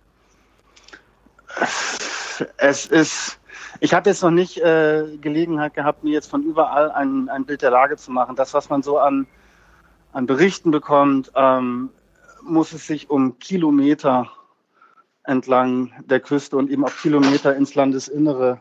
Es 2.59 2.85
ist, 2.87 3.39
ich 3.81 3.95
habe 3.95 4.11
jetzt 4.11 4.23
noch 4.23 4.31
nicht 4.31 4.59
äh, 4.59 5.17
Gelegenheit 5.21 5.73
gehabt, 5.73 6.05
mir 6.05 6.13
jetzt 6.13 6.29
von 6.29 6.43
überall 6.43 6.91
ein, 6.91 7.31
ein 7.31 7.47
Bild 7.47 7.63
der 7.63 7.71
Lage 7.71 7.97
zu 7.97 8.11
machen. 8.11 8.37
Das, 8.37 8.53
was 8.53 8.69
man 8.69 8.83
so 8.83 8.99
an, 8.99 9.27
an 10.13 10.27
Berichten 10.27 10.71
bekommt, 10.71 11.33
ähm, 11.35 11.89
muss 12.43 12.73
es 12.73 12.87
sich 12.87 13.09
um 13.09 13.39
Kilometer 13.39 14.31
entlang 15.29 15.93
der 16.07 16.21
Küste 16.21 16.57
und 16.57 16.71
eben 16.71 16.85
auch 16.85 16.97
Kilometer 16.97 17.55
ins 17.55 17.75
Landesinnere 17.75 18.61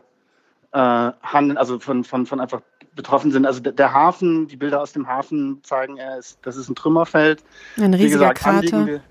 äh, 0.72 0.78
handeln, 1.22 1.56
also 1.56 1.78
von, 1.78 2.04
von, 2.04 2.26
von 2.26 2.40
einfach 2.40 2.60
betroffen 2.94 3.32
sind. 3.32 3.46
Also 3.46 3.60
der, 3.60 3.92
Hafen, 3.92 4.48
die 4.48 4.56
Bilder 4.56 4.82
aus 4.82 4.92
dem 4.92 5.06
Hafen 5.06 5.60
zeigen, 5.62 5.96
er 5.96 6.18
ist, 6.18 6.38
das 6.42 6.56
ist 6.56 6.68
ein 6.68 6.74
Trümmerfeld. 6.74 7.42
Ein 7.76 7.94
riesiger 7.94 7.98
Wie 7.98 8.10
gesagt, 8.10 8.38
Krater. 8.38 8.56
Anliegende, 8.58 9.02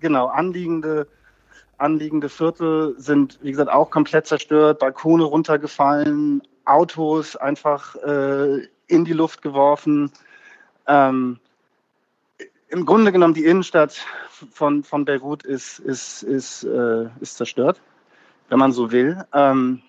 genau, 0.00 0.26
anliegende, 0.26 1.06
anliegende 1.78 2.28
Viertel 2.28 2.94
sind, 2.98 3.38
wie 3.42 3.50
gesagt, 3.50 3.70
auch 3.70 3.90
komplett 3.90 4.26
zerstört, 4.26 4.80
Balkone 4.80 5.22
runtergefallen, 5.22 6.42
Autos 6.64 7.36
einfach 7.36 7.94
äh, 7.96 8.66
in 8.88 9.04
die 9.04 9.12
Luft 9.12 9.42
geworfen. 9.42 10.10
Ähm, 10.86 11.38
Im 12.70 12.86
Grunde 12.86 13.10
genommen 13.10 13.34
die 13.34 13.44
Innenstadt 13.44 14.06
von, 14.52 14.84
von 14.84 15.04
Beirut 15.04 15.42
ist, 15.42 15.80
ist, 15.80 16.22
ist, 16.22 16.62
äh, 16.62 17.06
ist 17.20 17.36
zerstört, 17.36 17.80
wenn 18.48 18.60
man 18.60 18.70
so 18.70 18.92
will. 18.92 19.24
Ähm, 19.34 19.82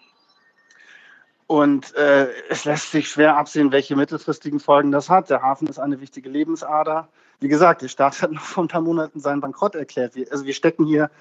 und 1.45 1.93
äh, 1.95 2.27
es 2.50 2.65
lässt 2.65 2.91
sich 2.91 3.09
schwer 3.09 3.38
absehen, 3.38 3.71
welche 3.71 3.95
mittelfristigen 3.95 4.59
Folgen 4.59 4.91
das 4.91 5.09
hat. 5.09 5.29
Der 5.29 5.43
Hafen 5.43 5.67
ist 5.67 5.77
eine 5.77 6.01
wichtige 6.01 6.29
Lebensader. 6.29 7.07
Wie 7.39 7.50
gesagt, 7.50 7.83
der 7.83 7.88
Staat 7.88 8.19
hat 8.21 8.31
noch 8.31 8.41
vor 8.41 8.63
ein 8.63 8.67
paar 8.67 8.81
Monaten 8.81 9.19
seinen 9.19 9.41
Bankrott 9.41 9.75
erklärt. 9.75 10.13
Also 10.31 10.45
wir 10.45 10.53
stecken 10.53 10.85
hier 10.85 11.11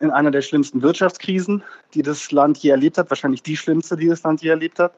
in 0.00 0.10
einer 0.10 0.30
der 0.30 0.40
schlimmsten 0.40 0.80
Wirtschaftskrisen, 0.80 1.62
die 1.92 2.02
das 2.02 2.32
Land 2.32 2.58
je 2.58 2.70
erlebt 2.70 2.96
hat. 2.96 3.10
Wahrscheinlich 3.10 3.42
die 3.42 3.56
schlimmste, 3.58 3.96
die 3.96 4.08
das 4.08 4.22
Land 4.22 4.40
je 4.40 4.48
erlebt 4.48 4.78
hat. 4.78 4.94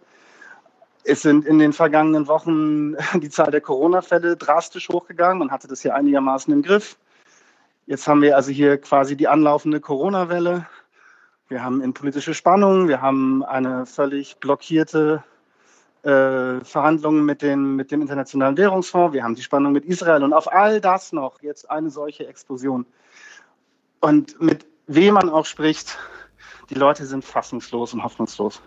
Es 1.05 1.21
sind 1.21 1.45
in 1.45 1.59
den 1.59 1.75
vergangenen 1.75 2.27
Wochen 2.29 2.97
die 3.21 3.31
Zahl 3.31 3.51
der 3.51 3.61
Corona-Fälle 3.61 4.37
drastisch 4.37 4.89
hochgegangen. 4.89 5.39
Man 5.39 5.51
hatte 5.51 5.69
das 5.69 5.83
hier 5.83 5.95
einigermaßen 5.95 6.53
im 6.53 6.63
Griff. 6.63 6.97
Jetzt 7.87 8.09
haben 8.09 8.23
wir 8.23 8.37
also 8.37 8.51
hier 8.51 8.79
quasi 8.79 9.15
die 9.17 9.29
anlaufende 9.29 9.81
Corona-Welle. 9.81 10.67
Wir 11.49 11.63
haben 11.63 11.83
innenpolitische 11.83 12.33
Spannungen, 12.33 12.89
wir 12.89 13.03
haben 13.03 13.45
eine 13.45 13.85
völlig 13.85 14.39
blockierte 14.39 15.23
äh, 16.03 16.65
Verhandlungen 16.65 17.27
mit, 17.27 17.43
den, 17.43 17.77
mit 17.77 17.91
dem 17.91 18.01
Internationalen 18.01 18.57
Währungsfonds, 18.57 19.13
wir 19.13 19.23
haben 19.23 19.35
die 19.35 19.43
Spannung 19.43 19.73
mit 19.73 19.85
Israel 19.85 20.23
und 20.23 20.33
auf 20.33 20.51
all 20.51 20.81
das 20.81 21.13
noch 21.13 21.43
jetzt 21.43 21.71
eine 21.71 21.91
solche 21.91 22.27
Explosion. 22.27 22.87
Und 24.01 24.41
mit 24.41 24.65
wem 24.87 25.15
man 25.15 25.29
auch 25.29 25.45
spricht, 25.45 25.99
die 26.71 26.75
Leute 26.75 27.07
sind 27.07 27.25
fassungslos 27.25 27.95
und 27.95 28.03
hoffnungslos. 28.03 28.61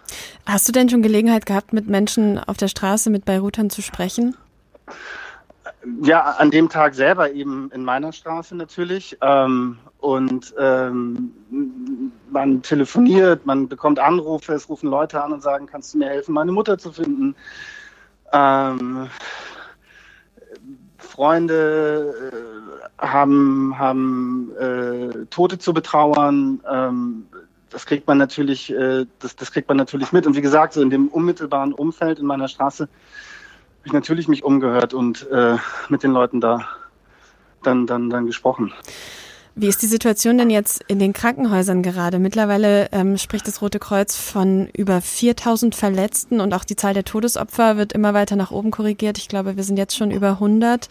Hast 0.46 0.68
du 0.68 0.72
denn 0.72 0.90
schon 0.90 1.02
Gelegenheit 1.02 1.46
gehabt, 1.46 1.74
mit 1.74 1.88
Menschen 1.88 2.40
auf 2.40 2.58
der 2.58 2.68
Straße, 2.68 3.10
mit 3.10 3.26
Beirutern 3.26 3.70
zu 3.70 3.82
sprechen? 3.82 4.36
Ja, 6.02 6.22
an 6.38 6.52
dem 6.52 6.70
Tag 6.70 6.96
selber 6.96 7.32
eben 7.32 7.72
in 7.72 7.84
meiner 7.84 8.12
Straße 8.12 8.56
natürlich. 8.56 9.18
Ähm, 9.22 9.78
und 10.00 10.54
ähm, 10.60 11.32
man 12.30 12.62
telefoniert, 12.62 13.46
man 13.46 13.68
bekommt 13.68 14.00
Anrufe, 14.00 14.54
es 14.54 14.70
rufen 14.70 14.90
Leute 14.90 15.24
an 15.24 15.34
und 15.34 15.42
sagen, 15.42 15.66
kannst 15.66 15.94
du 15.94 16.00
mir 16.00 16.08
helfen, 16.08 16.34
meine 16.34 16.52
Mutter 16.52 16.78
zu 16.78 16.92
finden? 16.92 17.36
Ähm, 18.34 19.10
Freunde 20.98 22.14
äh, 23.00 23.06
haben, 23.06 23.78
haben 23.78 24.52
äh, 24.60 25.26
Tote 25.30 25.58
zu 25.58 25.74
betrauern. 25.74 26.60
Ähm, 26.70 27.28
das 27.70 27.86
kriegt 27.86 28.08
man 28.08 28.18
natürlich, 28.18 28.72
äh, 28.72 29.06
das, 29.20 29.36
das 29.36 29.52
kriegt 29.52 29.68
man 29.68 29.78
natürlich 29.78 30.12
mit. 30.12 30.26
Und 30.28 30.36
wie 30.36 30.42
gesagt, 30.42 30.74
so 30.74 30.82
in 30.82 30.90
dem 30.90 31.08
unmittelbaren 31.08 31.74
Umfeld 31.74 32.20
in 32.20 32.26
meiner 32.26 32.48
Straße 32.48 32.84
habe 32.84 33.86
ich 33.86 33.94
natürlich 33.94 34.28
mich 34.28 34.44
umgehört 34.44 34.94
und 34.94 35.30
äh, 35.32 35.58
mit 35.90 36.04
den 36.04 36.12
Leuten 36.12 36.42
da 36.42 36.68
dann, 37.64 37.88
dann, 37.88 38.10
dann 38.10 38.26
gesprochen. 38.26 38.74
Wie 39.60 39.68
ist 39.68 39.82
die 39.82 39.88
Situation 39.88 40.38
denn 40.38 40.52
jetzt 40.52 40.84
in 40.88 41.00
den 41.00 41.14
Krankenhäusern 41.14 41.82
gerade? 41.82 42.20
Mittlerweile 42.20 42.90
ähm, 42.92 43.18
spricht 43.18 43.48
das 43.48 43.60
Rote 43.60 43.80
Kreuz 43.80 44.16
von 44.16 44.68
über 44.78 45.02
4000 45.02 45.74
Verletzten 45.74 46.42
und 46.42 46.54
auch 46.54 46.64
die 46.64 46.76
Zahl 46.76 46.94
der 46.94 47.04
Todesopfer 47.04 47.76
wird 47.76 47.92
immer 47.92 48.14
weiter 48.14 48.36
nach 48.36 48.52
oben 48.52 48.70
korrigiert. 48.70 49.18
Ich 49.18 49.30
glaube, 49.30 49.58
wir 49.58 49.64
sind 49.64 49.78
jetzt 49.78 49.98
schon 49.98 50.12
über 50.12 50.34
100. 50.34 50.90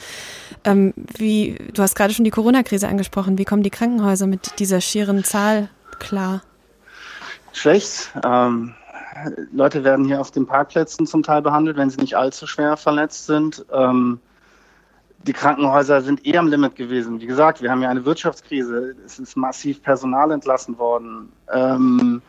Ähm, 0.64 0.94
wie, 1.16 1.56
du 1.74 1.80
hast 1.80 1.94
gerade 1.94 2.12
schon 2.12 2.24
die 2.24 2.32
Corona-Krise 2.32 2.88
angesprochen. 2.88 3.38
Wie 3.38 3.44
kommen 3.44 3.62
die 3.62 3.70
Krankenhäuser 3.70 4.26
mit 4.26 4.58
dieser 4.58 4.80
schieren 4.80 5.22
Zahl 5.22 5.68
klar? 6.00 6.42
Schlecht. 7.56 8.12
Ähm, 8.24 8.74
Leute 9.52 9.82
werden 9.82 10.04
hier 10.04 10.20
auf 10.20 10.30
den 10.30 10.46
Parkplätzen 10.46 11.06
zum 11.06 11.22
Teil 11.22 11.42
behandelt, 11.42 11.76
wenn 11.76 11.90
sie 11.90 12.00
nicht 12.00 12.16
allzu 12.16 12.46
schwer 12.46 12.76
verletzt 12.76 13.26
sind. 13.26 13.64
Ähm, 13.72 14.20
die 15.26 15.32
Krankenhäuser 15.32 16.02
sind 16.02 16.24
eh 16.26 16.36
am 16.36 16.48
Limit 16.48 16.76
gewesen. 16.76 17.20
Wie 17.20 17.26
gesagt, 17.26 17.62
wir 17.62 17.70
haben 17.70 17.82
ja 17.82 17.88
eine 17.88 18.04
Wirtschaftskrise. 18.04 18.94
Es 19.04 19.18
ist 19.18 19.36
massiv 19.36 19.82
Personal 19.82 20.30
entlassen 20.30 20.78
worden. 20.78 21.32
Ähm, 21.52 22.22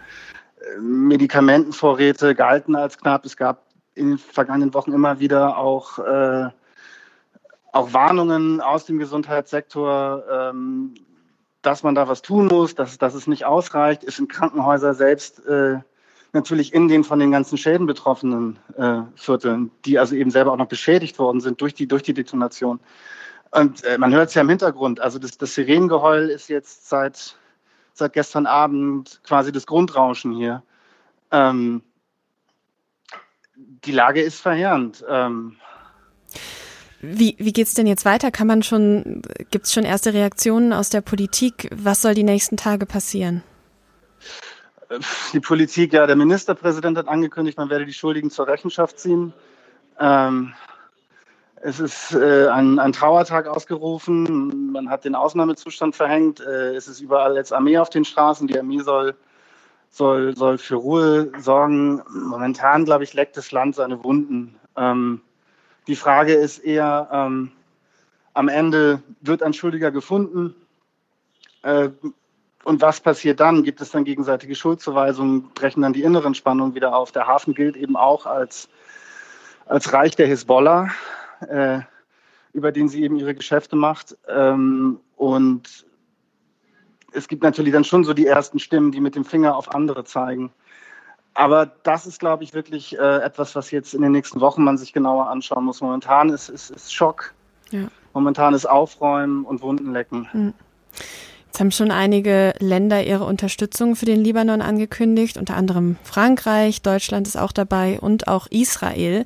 Medikamentenvorräte 0.80 2.34
galten 2.34 2.76
als 2.76 2.98
knapp. 2.98 3.26
Es 3.26 3.38
gab 3.38 3.64
in 3.96 4.10
den 4.10 4.18
vergangenen 4.18 4.74
Wochen 4.74 4.94
immer 4.94 5.20
wieder 5.20 5.58
auch, 5.58 6.00
äh, 6.00 6.50
auch 7.74 7.94
Warnungen 7.94 8.62
aus 8.62 8.86
dem 8.86 8.98
Gesundheitssektor, 8.98 10.24
ähm, 10.32 10.96
dass 11.68 11.84
man 11.84 11.96
da 11.96 12.08
was 12.08 12.22
tun 12.22 12.48
muss, 12.48 12.76
dass, 12.76 12.98
dass 12.98 13.14
es 13.14 13.28
nicht 13.28 13.44
ausreicht. 13.44 14.06
Es 14.06 14.16
sind 14.16 14.32
Krankenhäuser 14.32 14.94
selbst 14.94 15.46
äh, 15.46 15.80
natürlich 16.32 16.74
in 16.74 16.88
den 16.88 17.04
von 17.04 17.20
den 17.20 17.30
ganzen 17.30 17.58
Schäden 17.58 17.86
betroffenen 17.86 18.58
äh, 18.78 19.02
Vierteln, 19.18 19.70
die 19.84 20.00
also 20.00 20.16
eben 20.16 20.32
selber 20.32 20.54
auch 20.54 20.58
noch 20.58 20.70
beschädigt 20.70 21.20
worden 21.20 21.42
sind 21.42 21.60
durch 21.60 21.74
die, 21.74 21.86
durch 21.86 22.04
die 22.04 22.14
Detonation. 22.14 22.80
Und 23.52 23.84
äh, 23.84 23.98
man 23.98 24.14
hört 24.14 24.30
es 24.30 24.36
ja 24.36 24.44
im 24.44 24.50
Hintergrund. 24.50 25.02
Also 25.02 25.20
das, 25.20 25.38
das 25.38 25.56
Sirenengeheul 25.56 26.30
ist 26.30 26.48
jetzt 26.48 26.88
seit, 26.88 27.36
seit 27.94 28.14
gestern 28.14 28.46
Abend 28.46 29.20
quasi 29.26 29.52
das 29.52 29.68
Grundrauschen 29.68 30.32
hier. 30.32 30.64
Ähm, 31.32 31.82
die 33.58 33.92
Lage 33.92 34.22
ist 34.22 34.40
verheerend. 34.40 35.04
Ähm, 35.10 35.58
wie, 37.02 37.36
wie 37.38 37.54
geht 37.54 37.68
es 37.68 37.74
denn 37.74 37.88
jetzt 37.88 38.06
weiter? 38.06 38.32
Kann 38.32 38.48
man 38.48 38.64
schon, 38.64 39.22
gibt 39.52 39.66
es 39.66 39.74
schon 39.74 39.84
erste 39.84 40.14
Reaktionen 40.14 40.74
aus 40.74 40.90
der 40.90 41.02
Politik? 41.02 41.70
Was 41.76 42.02
soll 42.02 42.14
die 42.14 42.24
nächsten 42.24 42.58
Tage 42.58 42.86
passieren? 42.86 43.44
die 45.34 45.40
Politik, 45.40 45.94
ja, 45.94 46.08
der 46.08 46.16
Ministerpräsident 46.16 46.98
hat 46.98 47.08
angekündigt, 47.08 47.58
man 47.58 47.70
werde 47.70 47.86
die 47.86 47.94
Schuldigen 47.94 48.30
zur 48.30 48.48
Rechenschaft 48.48 49.00
ziehen. 49.00 49.34
Ähm, 50.00 50.54
es 51.62 51.80
ist 51.80 52.14
äh, 52.14 52.48
ein, 52.48 52.80
ein, 52.80 52.94
Trauertag 52.94 53.48
ausgerufen. 53.48 54.72
Man 54.72 54.90
hat 54.90 55.06
den 55.06 55.16
Ausnahmezustand 55.16 55.96
verhängt. 55.96 56.40
Äh, 56.40 56.76
es 56.76 56.88
ist 56.88 57.02
überall 57.02 57.36
jetzt 57.36 57.52
Armee 57.52 57.78
auf 57.80 57.90
den 57.90 58.06
Straßen. 58.06 58.48
Die 58.48 58.58
Armee 58.58 58.80
soll, 58.80 59.16
soll, 59.90 60.36
soll 60.38 60.58
für 60.58 60.76
Ruhe 60.76 61.32
sorgen. 61.40 62.02
Momentan, 62.10 62.86
glaube 62.86 63.04
ich, 63.04 63.14
leckt 63.14 63.38
das 63.38 63.52
Land 63.52 63.76
seine 63.76 64.04
Wunden. 64.04 64.56
Ähm, 64.78 65.22
die 65.88 65.96
Frage 65.96 66.34
ist 66.34 66.60
eher, 66.60 67.10
ähm, 67.12 67.52
am 68.34 68.50
Ende 68.50 69.02
wird 69.22 69.42
ein 69.42 69.54
Schuldiger 69.54 69.92
gefunden. 69.92 70.54
Äh, 71.64 71.90
und 72.64 72.82
was 72.82 73.00
passiert 73.00 73.40
dann? 73.40 73.64
Gibt 73.64 73.80
es 73.82 73.92
dann 73.92 74.04
gegenseitige 74.04 74.54
Schuldzuweisungen? 74.54 75.50
Brechen 75.54 75.82
dann 75.82 75.94
die 75.94 76.04
inneren 76.04 76.36
Spannungen 76.36 76.76
wieder 76.76 76.96
auf? 76.96 77.12
Der 77.12 77.26
Hafen 77.26 77.54
gilt 77.54 77.78
eben 77.78 77.96
auch 77.96 78.26
als, 78.26 78.68
als 79.66 79.94
Reich 79.94 80.16
der 80.16 80.28
Hisbollah, 80.28 80.90
äh, 81.48 81.80
über 82.52 82.72
den 82.72 82.90
sie 82.90 83.04
eben 83.04 83.16
ihre 83.16 83.34
Geschäfte 83.34 83.76
macht. 83.76 84.18
Ähm, 84.28 85.00
und 85.16 85.86
es 87.14 87.28
gibt 87.28 87.44
natürlich 87.44 87.74
dann 87.74 87.86
schon 87.86 88.04
so 88.04 88.14
die 88.14 88.28
ersten 88.28 88.60
Stimmen, 88.60 88.92
die 88.92 89.00
mit 89.00 89.16
dem 89.16 89.24
Finger 89.24 89.56
auf 89.56 89.74
andere 89.74 90.04
zeigen. 90.04 90.52
Aber 91.38 91.68
das 91.84 92.08
ist, 92.08 92.20
glaube 92.20 92.44
ich, 92.44 92.56
wirklich 92.56 92.98
äh, 92.98 93.18
etwas, 93.20 93.56
was 93.56 93.70
jetzt 93.70 93.94
in 93.94 94.02
den 94.02 94.12
nächsten 94.12 94.42
Wochen 94.42 94.64
man 94.64 94.80
sich 94.80 94.92
genauer 94.92 95.30
anschauen 95.30 95.66
muss. 95.66 95.82
Momentan 95.82 96.30
ist 96.30 96.50
es 96.50 96.92
Schock. 96.92 97.36
Ja. 97.70 97.90
Momentan 98.14 98.56
ist 98.56 98.66
Aufräumen 98.66 99.46
und 99.46 99.62
Wunden 99.62 99.94
lecken. 99.94 100.28
Mhm. 100.34 100.54
Jetzt 101.46 101.60
haben 101.60 101.72
schon 101.72 101.92
einige 101.92 102.56
Länder 102.58 103.04
ihre 103.04 103.26
Unterstützung 103.26 103.96
für 103.96 104.06
den 104.06 104.24
Libanon 104.24 104.64
angekündigt, 104.64 105.38
unter 105.38 105.56
anderem 105.56 105.98
Frankreich, 106.02 106.82
Deutschland 106.82 107.28
ist 107.28 107.38
auch 107.38 107.52
dabei 107.52 108.00
und 108.00 108.28
auch 108.28 108.48
Israel. 108.48 109.24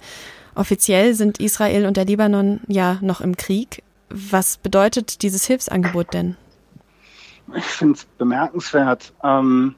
Offiziell 0.54 1.14
sind 1.14 1.40
Israel 1.40 1.86
und 1.86 1.96
der 1.96 2.04
Libanon 2.04 2.60
ja 2.68 2.98
noch 3.00 3.22
im 3.22 3.38
Krieg. 3.38 3.84
Was 4.10 4.58
bedeutet 4.58 5.22
dieses 5.22 5.46
Hilfsangebot 5.46 6.14
denn? 6.14 6.36
Ich 7.56 7.64
finde 7.64 7.94
es 7.94 8.06
bemerkenswert, 8.18 9.14
ähm, 9.24 9.76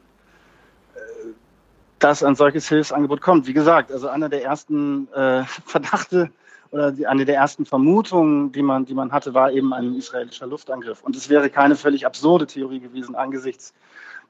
dass 2.03 2.21
ein 2.21 2.35
solches 2.35 2.67
Hilfsangebot 2.67 3.21
kommt. 3.21 3.47
Wie 3.47 3.53
gesagt, 3.53 3.89
also 3.89 4.09
einer 4.09 4.27
der 4.27 4.43
ersten 4.43 5.07
äh, 5.13 5.43
Verdachte 5.65 6.29
oder 6.71 6.91
die, 6.91 7.07
eine 7.07 7.23
der 7.23 7.35
ersten 7.35 7.65
Vermutungen, 7.65 8.51
die 8.51 8.61
man, 8.61 8.85
die 8.85 8.93
man 8.93 9.11
hatte, 9.13 9.33
war 9.33 9.51
eben 9.51 9.73
ein 9.73 9.95
israelischer 9.95 10.47
Luftangriff. 10.47 11.01
Und 11.01 11.15
es 11.15 11.29
wäre 11.29 11.49
keine 11.49 11.75
völlig 11.75 12.05
absurde 12.05 12.45
Theorie 12.45 12.81
gewesen 12.81 13.15
angesichts 13.15 13.73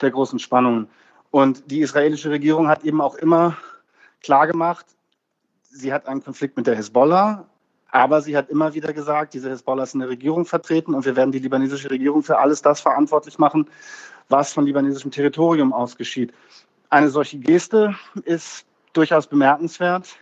der 0.01 0.11
großen 0.11 0.37
Spannungen. 0.37 0.87
Und 1.31 1.71
die 1.71 1.79
israelische 1.79 2.29
Regierung 2.29 2.67
hat 2.67 2.83
eben 2.83 3.01
auch 3.01 3.15
immer 3.15 3.57
klargemacht, 4.21 4.85
sie 5.63 5.91
hat 5.91 6.07
einen 6.07 6.23
Konflikt 6.23 6.55
mit 6.57 6.67
der 6.67 6.75
Hisbollah, 6.75 7.45
aber 7.89 8.21
sie 8.21 8.37
hat 8.37 8.49
immer 8.49 8.75
wieder 8.75 8.93
gesagt, 8.93 9.33
diese 9.33 9.49
Hisbollah 9.49 9.83
ist 9.83 9.95
in 9.95 10.01
der 10.01 10.09
Regierung 10.09 10.45
vertreten 10.45 10.93
und 10.93 11.05
wir 11.05 11.15
werden 11.15 11.31
die 11.31 11.39
libanesische 11.39 11.89
Regierung 11.89 12.21
für 12.21 12.37
alles 12.37 12.61
das 12.61 12.81
verantwortlich 12.81 13.39
machen, 13.39 13.67
was 14.29 14.53
von 14.53 14.65
libanesischem 14.65 15.09
Territorium 15.09 15.73
aus 15.73 15.97
geschieht. 15.97 16.33
Eine 16.93 17.09
solche 17.09 17.39
Geste 17.39 17.95
ist 18.23 18.67
durchaus 18.93 19.25
bemerkenswert. 19.25 20.15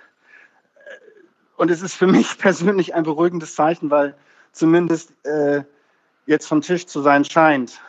Und 1.57 1.69
es 1.69 1.81
ist 1.81 1.95
für 1.95 2.07
mich 2.07 2.37
persönlich 2.37 2.95
ein 2.95 3.03
beruhigendes 3.03 3.55
Zeichen, 3.55 3.91
weil 3.91 4.15
zumindest 4.53 5.13
äh, 5.25 5.63
jetzt 6.27 6.47
vom 6.47 6.61
Tisch 6.61 6.85
zu 6.85 7.01
sein 7.01 7.25
scheint, 7.25 7.81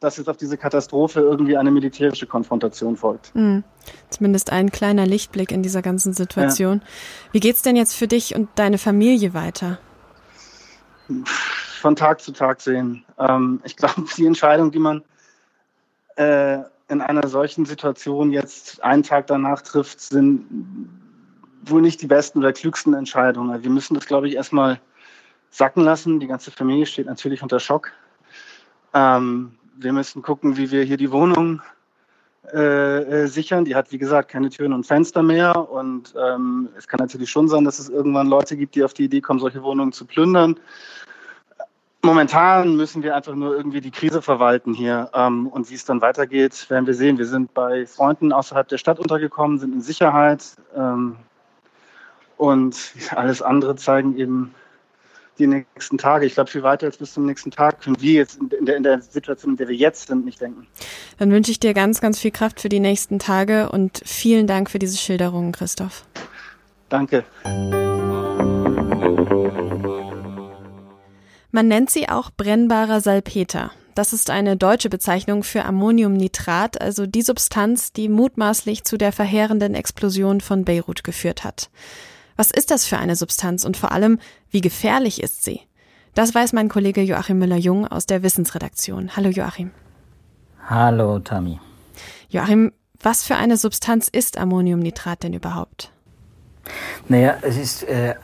dass 0.00 0.16
jetzt 0.16 0.28
auf 0.28 0.36
diese 0.36 0.58
Katastrophe 0.58 1.20
irgendwie 1.20 1.56
eine 1.56 1.70
militärische 1.70 2.26
Konfrontation 2.26 2.96
folgt. 2.96 3.32
Mhm. 3.36 3.62
Zumindest 4.10 4.50
ein 4.50 4.72
kleiner 4.72 5.06
Lichtblick 5.06 5.52
in 5.52 5.62
dieser 5.62 5.80
ganzen 5.80 6.12
Situation. 6.12 6.78
Ja. 6.78 6.86
Wie 7.30 7.40
geht's 7.40 7.62
denn 7.62 7.76
jetzt 7.76 7.94
für 7.94 8.08
dich 8.08 8.34
und 8.34 8.48
deine 8.56 8.78
Familie 8.78 9.32
weiter? 9.32 9.78
Von 11.80 11.94
Tag 11.94 12.20
zu 12.20 12.32
Tag 12.32 12.60
sehen. 12.62 13.04
Ähm, 13.16 13.60
ich 13.62 13.76
glaube, 13.76 14.02
die 14.16 14.26
Entscheidung, 14.26 14.72
die 14.72 14.80
man 14.80 15.04
äh, 16.16 16.64
in 16.88 17.00
einer 17.00 17.28
solchen 17.28 17.66
Situation 17.66 18.32
jetzt 18.32 18.82
einen 18.82 19.02
Tag 19.02 19.26
danach 19.26 19.62
trifft, 19.62 20.00
sind 20.00 20.46
wohl 21.64 21.82
nicht 21.82 22.00
die 22.00 22.06
besten 22.06 22.38
oder 22.38 22.52
klügsten 22.52 22.94
Entscheidungen. 22.94 23.62
Wir 23.62 23.70
müssen 23.70 23.94
das, 23.94 24.06
glaube 24.06 24.28
ich, 24.28 24.34
erstmal 24.34 24.80
sacken 25.50 25.82
lassen. 25.82 26.20
Die 26.20 26.26
ganze 26.26 26.50
Familie 26.50 26.86
steht 26.86 27.06
natürlich 27.06 27.42
unter 27.42 27.60
Schock. 27.60 27.92
Ähm, 28.94 29.52
wir 29.76 29.92
müssen 29.92 30.22
gucken, 30.22 30.56
wie 30.56 30.70
wir 30.70 30.82
hier 30.82 30.96
die 30.96 31.12
Wohnung 31.12 31.60
äh, 32.52 32.98
äh, 33.24 33.26
sichern. 33.26 33.64
Die 33.64 33.74
hat, 33.74 33.92
wie 33.92 33.98
gesagt, 33.98 34.30
keine 34.30 34.48
Türen 34.48 34.72
und 34.72 34.86
Fenster 34.86 35.22
mehr. 35.22 35.70
Und 35.70 36.14
ähm, 36.18 36.70
es 36.76 36.88
kann 36.88 36.98
natürlich 36.98 37.30
schon 37.30 37.48
sein, 37.48 37.64
dass 37.64 37.78
es 37.78 37.90
irgendwann 37.90 38.28
Leute 38.28 38.56
gibt, 38.56 38.74
die 38.74 38.84
auf 38.84 38.94
die 38.94 39.04
Idee 39.04 39.20
kommen, 39.20 39.40
solche 39.40 39.62
Wohnungen 39.62 39.92
zu 39.92 40.06
plündern. 40.06 40.58
Momentan 42.08 42.74
müssen 42.76 43.02
wir 43.02 43.14
einfach 43.14 43.34
nur 43.34 43.54
irgendwie 43.54 43.82
die 43.82 43.90
Krise 43.90 44.22
verwalten 44.22 44.72
hier. 44.72 45.10
Ähm, 45.12 45.46
und 45.48 45.68
wie 45.68 45.74
es 45.74 45.84
dann 45.84 46.00
weitergeht, 46.00 46.70
werden 46.70 46.86
wir 46.86 46.94
sehen. 46.94 47.18
Wir 47.18 47.26
sind 47.26 47.52
bei 47.52 47.84
Freunden 47.84 48.32
außerhalb 48.32 48.66
der 48.66 48.78
Stadt 48.78 48.98
untergekommen, 48.98 49.58
sind 49.58 49.74
in 49.74 49.82
Sicherheit. 49.82 50.56
Ähm, 50.74 51.16
und 52.38 52.94
alles 53.14 53.42
andere 53.42 53.76
zeigen 53.76 54.16
eben 54.16 54.54
die 55.38 55.48
nächsten 55.48 55.98
Tage. 55.98 56.24
Ich 56.24 56.32
glaube, 56.32 56.50
viel 56.50 56.62
weiter 56.62 56.86
als 56.86 56.96
bis 56.96 57.12
zum 57.12 57.26
nächsten 57.26 57.50
Tag 57.50 57.82
können 57.82 58.00
wir 58.00 58.14
jetzt 58.14 58.40
in 58.40 58.64
der, 58.64 58.76
in 58.76 58.84
der 58.84 59.02
Situation, 59.02 59.52
in 59.52 59.56
der 59.58 59.68
wir 59.68 59.76
jetzt 59.76 60.08
sind, 60.08 60.24
nicht 60.24 60.40
denken. 60.40 60.66
Dann 61.18 61.30
wünsche 61.30 61.50
ich 61.50 61.60
dir 61.60 61.74
ganz, 61.74 62.00
ganz 62.00 62.18
viel 62.18 62.30
Kraft 62.30 62.62
für 62.62 62.70
die 62.70 62.80
nächsten 62.80 63.18
Tage 63.18 63.68
und 63.68 64.00
vielen 64.06 64.46
Dank 64.46 64.70
für 64.70 64.78
diese 64.78 64.96
Schilderungen, 64.96 65.52
Christoph. 65.52 66.04
Danke. 66.88 67.24
Man 71.58 71.66
nennt 71.66 71.90
sie 71.90 72.08
auch 72.08 72.30
brennbarer 72.30 73.00
Salpeter. 73.00 73.72
Das 73.96 74.12
ist 74.12 74.30
eine 74.30 74.56
deutsche 74.56 74.88
Bezeichnung 74.88 75.42
für 75.42 75.64
Ammoniumnitrat, 75.64 76.80
also 76.80 77.04
die 77.04 77.22
Substanz, 77.22 77.92
die 77.92 78.08
mutmaßlich 78.08 78.84
zu 78.84 78.96
der 78.96 79.10
verheerenden 79.10 79.74
Explosion 79.74 80.40
von 80.40 80.64
Beirut 80.64 81.02
geführt 81.02 81.42
hat. 81.42 81.68
Was 82.36 82.52
ist 82.52 82.70
das 82.70 82.86
für 82.86 82.98
eine 82.98 83.16
Substanz 83.16 83.64
und 83.64 83.76
vor 83.76 83.90
allem, 83.90 84.20
wie 84.50 84.60
gefährlich 84.60 85.20
ist 85.20 85.44
sie? 85.44 85.62
Das 86.14 86.32
weiß 86.32 86.52
mein 86.52 86.68
Kollege 86.68 87.02
Joachim 87.02 87.40
Müller-Jung 87.40 87.88
aus 87.88 88.06
der 88.06 88.22
Wissensredaktion. 88.22 89.16
Hallo 89.16 89.30
Joachim. 89.30 89.72
Hallo 90.64 91.18
Tami. 91.18 91.58
Joachim, 92.28 92.72
was 93.00 93.24
für 93.24 93.34
eine 93.34 93.56
Substanz 93.56 94.06
ist 94.06 94.38
Ammoniumnitrat 94.38 95.24
denn 95.24 95.34
überhaupt? 95.34 95.90
Naja, 97.08 97.36
es 97.42 97.56
ist 97.56 97.82
äh, 97.82 98.14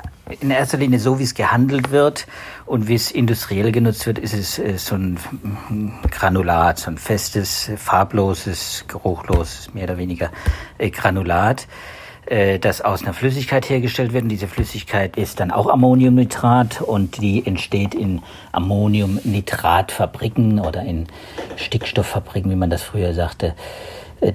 in 0.41 0.51
erster 0.51 0.79
Linie 0.79 0.99
so, 0.99 1.19
wie 1.19 1.25
es 1.25 1.35
gehandelt 1.35 1.91
wird 1.91 2.27
und 2.67 2.89
wie 2.89 2.95
es 2.95 3.11
industriell 3.11 3.73
genutzt 3.73 4.07
wird, 4.07 4.19
ist 4.19 4.33
es 4.33 4.59
äh, 4.59 4.79
so 4.79 4.95
ein 4.95 5.19
Granulat, 6.11 6.79
so 6.79 6.91
ein 6.91 6.97
festes, 6.99 7.71
farbloses, 7.77 8.85
geruchloses, 8.89 9.75
mehr 9.75 9.85
oder 9.85 9.99
weniger 9.99 10.31
äh, 10.79 10.89
Granulat. 10.91 11.67
Äh, 12.27 12.59
das 12.59 12.81
aus 12.81 13.03
einer 13.03 13.13
Flüssigkeit 13.13 13.69
hergestellt 13.69 14.15
wird. 14.15 14.23
Und 14.23 14.31
diese 14.31 14.49
Flüssigkeit 14.49 15.19
ist 15.19 15.41
dann 15.41 15.51
auch 15.51 15.69
Ammoniumnitrat 15.69 16.81
und 16.81 17.21
die 17.21 17.47
entsteht 17.47 17.95
in 17.95 18.23
Ammoniumnitratfabriken 18.53 20.61
oder 20.61 20.81
in 20.83 21.07
Stickstofffabriken, 21.57 22.51
wie 22.51 22.57
man 22.57 22.71
das 22.71 22.83
früher 22.83 23.13
sagte, 23.13 23.55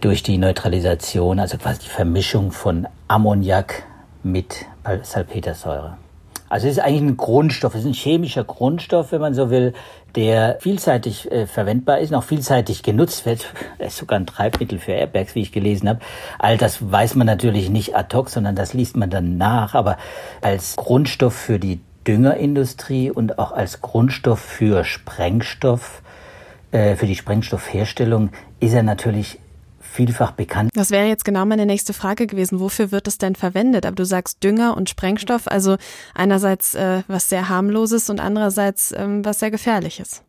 durch 0.02 0.22
die 0.22 0.38
Neutralisation, 0.38 1.40
also 1.40 1.58
quasi 1.58 1.80
die 1.80 1.90
Vermischung 1.90 2.52
von 2.52 2.88
Ammoniak 3.08 3.82
mit 4.22 4.68
Salpetersäure. 5.04 5.98
Also 6.50 6.68
es 6.68 6.78
ist 6.78 6.84
eigentlich 6.84 7.02
ein 7.02 7.18
Grundstoff, 7.18 7.76
es 7.76 7.82
ist 7.82 7.88
ein 7.88 7.94
chemischer 7.94 8.44
Grundstoff, 8.44 9.12
wenn 9.12 9.22
man 9.22 9.36
so 9.36 9.52
will, 9.52 9.74
der 10.16 10.58
vielseitig 10.60 11.32
äh, 11.32 11.46
verwendbar 11.46 12.00
ist, 12.00 12.10
noch 12.10 12.24
vielseitig 12.24 12.82
genutzt 12.82 13.28
wird. 13.28 13.46
Er 13.78 13.88
ist 13.88 13.98
sogar 13.98 14.20
ein 14.20 14.26
Treibmittel 14.26 14.80
für 14.80 14.94
Airbags, 14.94 15.36
wie 15.36 15.42
ich 15.42 15.52
gelesen 15.52 15.88
habe. 15.88 16.00
All 16.40 16.58
das 16.58 16.92
weiß 16.92 17.16
man 17.16 17.28
natürlich 17.28 17.70
nicht 17.70 17.96
ad 17.96 18.16
hoc, 18.18 18.30
sondern 18.30 18.56
das 18.56 18.74
liest 18.74 18.98
man 18.98 19.12
dann 19.12 19.38
nach. 19.38 19.76
Aber 19.76 19.98
als 20.42 20.76
Grundstoff 20.76 21.36
für 21.36 21.60
die 21.60 21.80
Düngerindustrie 22.08 23.12
und 23.12 23.38
auch 23.38 23.52
als 23.52 23.82
Grundstoff 23.82 24.40
für 24.40 24.84
Sprengstoff, 24.84 26.02
äh, 26.72 26.96
für 26.96 27.06
die 27.06 27.16
Sprengstoffherstellung 27.16 28.30
ist 28.60 28.74
er 28.74 28.84
natürlich 28.84 29.40
vielfach 29.90 30.32
bekannt. 30.32 30.72
Das 30.74 30.92
wäre 30.92 31.08
jetzt 31.08 31.26
genau 31.26 31.46
meine 31.46 31.66
nächste 31.66 31.94
Frage 31.94 32.28
gewesen. 32.28 32.60
Wofür 32.60 32.92
wird 32.92 33.08
es 33.08 33.18
denn 33.18 33.36
verwendet? 33.36 33.86
Aber 33.86 33.96
du 33.96 34.06
sagst 34.06 34.44
Dünger 34.44 34.78
und 34.78 34.90
Sprengstoff, 34.90 35.48
also 35.48 35.78
einerseits 36.14 36.76
äh, 36.76 37.04
was 37.08 37.30
sehr 37.30 37.50
harmloses 37.50 38.10
und 38.10 38.20
andererseits 38.20 38.94
ähm, 38.96 39.26
was 39.26 39.40
sehr 39.40 39.52
gefährliches. 39.52 40.24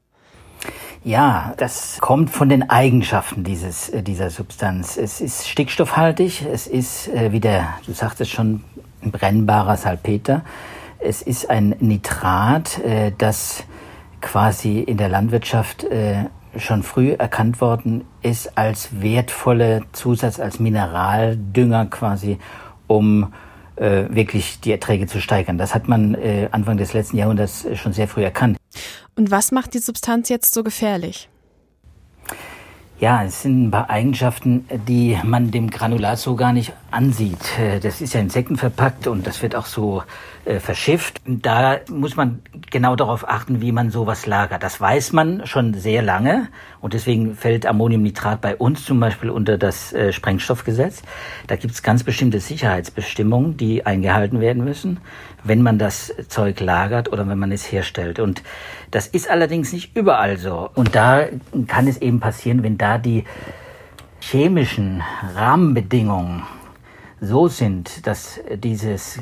Ja, 1.03 1.55
das 1.57 1.99
kommt 2.01 2.31
von 2.31 2.51
den 2.51 2.69
Eigenschaften 2.69 3.43
dieses, 3.45 3.89
äh, 3.89 4.03
dieser 4.03 4.31
Substanz. 4.31 4.97
Es 4.97 5.21
ist 5.21 5.49
stickstoffhaltig, 5.49 6.45
es 6.53 6.67
ist, 6.67 7.09
äh, 7.09 7.33
wie 7.33 7.41
der, 7.41 7.69
du 7.87 7.93
sagtest 7.93 8.31
schon, 8.31 8.65
ein 9.03 9.11
brennbarer 9.11 9.79
Salpeter. 9.79 10.45
Es 10.99 11.23
ist 11.23 11.49
ein 11.49 11.75
Nitrat, 11.81 12.79
äh, 12.81 13.13
das 13.17 13.65
quasi 14.21 14.81
in 14.81 14.99
der 14.99 15.09
Landwirtschaft 15.09 15.85
äh, 15.85 16.27
schon 16.57 16.83
früh 16.83 17.13
erkannt 17.13 17.61
worden 17.61 18.05
ist 18.23 18.59
als 18.59 19.01
wertvoller 19.01 19.83
Zusatz, 19.93 20.41
als 20.41 20.59
Mineraldünger 20.61 21.87
quasi, 21.87 22.39
um 22.87 23.33
äh, 23.77 24.05
wirklich 24.11 24.61
die 24.61 24.73
Erträge 24.73 25.07
zu 25.07 25.21
steigern. 25.21 25.59
Das 25.59 25.75
hat 25.75 25.89
man 25.89 26.15
äh, 26.15 26.49
Anfang 26.51 26.77
des 26.77 26.93
letzten 26.93 27.17
Jahrhunderts 27.17 27.67
schon 27.75 27.93
sehr 27.93 28.09
früh 28.09 28.23
erkannt. 28.23 28.59
Und 29.17 29.31
was 29.31 29.53
macht 29.53 29.75
die 29.75 29.79
Substanz 29.79 30.29
jetzt 30.29 30.55
so 30.55 30.63
gefährlich? 30.63 31.29
Ja, 33.01 33.25
es 33.25 33.43
sind 33.43 33.69
ein 33.69 33.71
paar 33.71 33.89
Eigenschaften, 33.89 34.67
die 34.87 35.19
man 35.25 35.51
dem 35.51 35.71
Granulat 35.71 36.19
so 36.19 36.37
gar 36.37 36.53
nicht 36.53 36.75
ansieht. 36.91 37.59
Äh, 37.59 37.81
das 37.81 38.01
ist 38.01 38.15
ja 38.15 38.21
insektenverpackt 38.21 39.07
und 39.07 39.27
das 39.27 39.43
wird 39.43 39.55
auch 39.55 39.67
so 39.67 40.03
äh, 40.45 40.59
verschifft. 40.59 41.21
Da 41.27 41.79
muss 41.89 42.17
man 42.17 42.43
genau 42.71 42.97
darauf 42.97 43.29
achten, 43.29 43.61
wie 43.61 43.73
man 43.73 43.91
sowas 43.91 44.27
lagert. 44.27 44.63
Das 44.63 44.81
weiß 44.81 45.13
man 45.13 45.47
schon 45.47 45.75
sehr 45.75 46.03
lange 46.03 46.49
und 46.81 46.95
deswegen 46.95 47.35
fällt 47.35 47.67
Ammoniumnitrat 47.67 48.41
bei 48.41 48.57
uns 48.57 48.85
zum 48.85 49.01
Beispiel 49.01 49.31
unter 49.31 49.59
das 49.59 49.93
äh, 49.93 50.13
Sprengstoffgesetz. 50.13 51.03
Da 51.47 51.57
gibt 51.57 51.75
es 51.75 51.83
ganz 51.83 52.05
bestimmte 52.05 52.41
Sicherheitsbestimmungen, 52.41 53.57
die 53.57 53.87
eingehalten 53.87 54.41
werden 54.41 54.65
müssen 54.65 55.01
wenn 55.43 55.63
man 55.63 55.79
das 55.79 56.13
Zeug 56.29 56.61
lagert 56.61 57.13
oder 57.13 57.27
wenn 57.29 57.39
man 57.39 57.53
es 57.53 57.71
herstellt. 57.71 58.19
Und 58.19 58.43
das 58.91 59.07
ist 59.07 59.31
allerdings 59.31 59.73
nicht 59.73 59.97
überall 59.97 60.37
so. 60.37 60.71
Und 60.75 60.95
da 60.95 61.27
kann 61.67 61.87
es 61.87 61.99
eben 61.99 62.21
passieren, 62.21 62.63
wenn 62.63 62.79
da 62.79 62.99
die 62.99 63.25
chemischen 64.21 65.03
Rahmenbedingungen 65.35 66.43
so 67.21 67.49
sind, 67.49 68.07
dass 68.07 68.41
dieses 68.57 69.21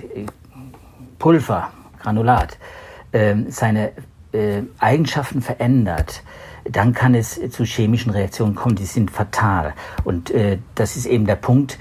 Pulver, 1.19 1.73
Granulat, 2.01 2.59
äh, 3.13 3.35
seine 3.49 3.93
äh, 4.33 4.63
Eigenschaften 4.79 5.43
verändert, 5.43 6.23
dann 6.65 6.93
kann 6.93 7.15
es 7.15 7.41
zu 7.51 7.65
chemischen 7.65 8.13
Reaktionen 8.13 8.55
kommen, 8.55 8.77
die 8.77 8.85
sind 8.85 9.11
fatal. 9.11 9.75
Und 10.05 10.31
äh, 10.31 10.59
das 10.75 10.97
ist 10.97 11.07
eben 11.07 11.27
der 11.27 11.37
Punkt, 11.37 11.79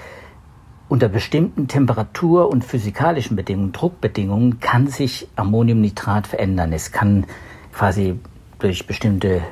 unter 0.88 1.08
bestimmten 1.08 1.68
Temperatur- 1.68 2.48
und 2.48 2.64
physikalischen 2.64 3.36
Bedingungen, 3.36 3.72
Druckbedingungen, 3.72 4.58
kann 4.60 4.86
sich 4.88 5.28
Ammoniumnitrat 5.36 6.26
verändern. 6.26 6.72
Es 6.72 6.92
kann 6.92 7.26
quasi 7.74 8.18
durch 8.58 8.86
bestimmte 8.86 9.42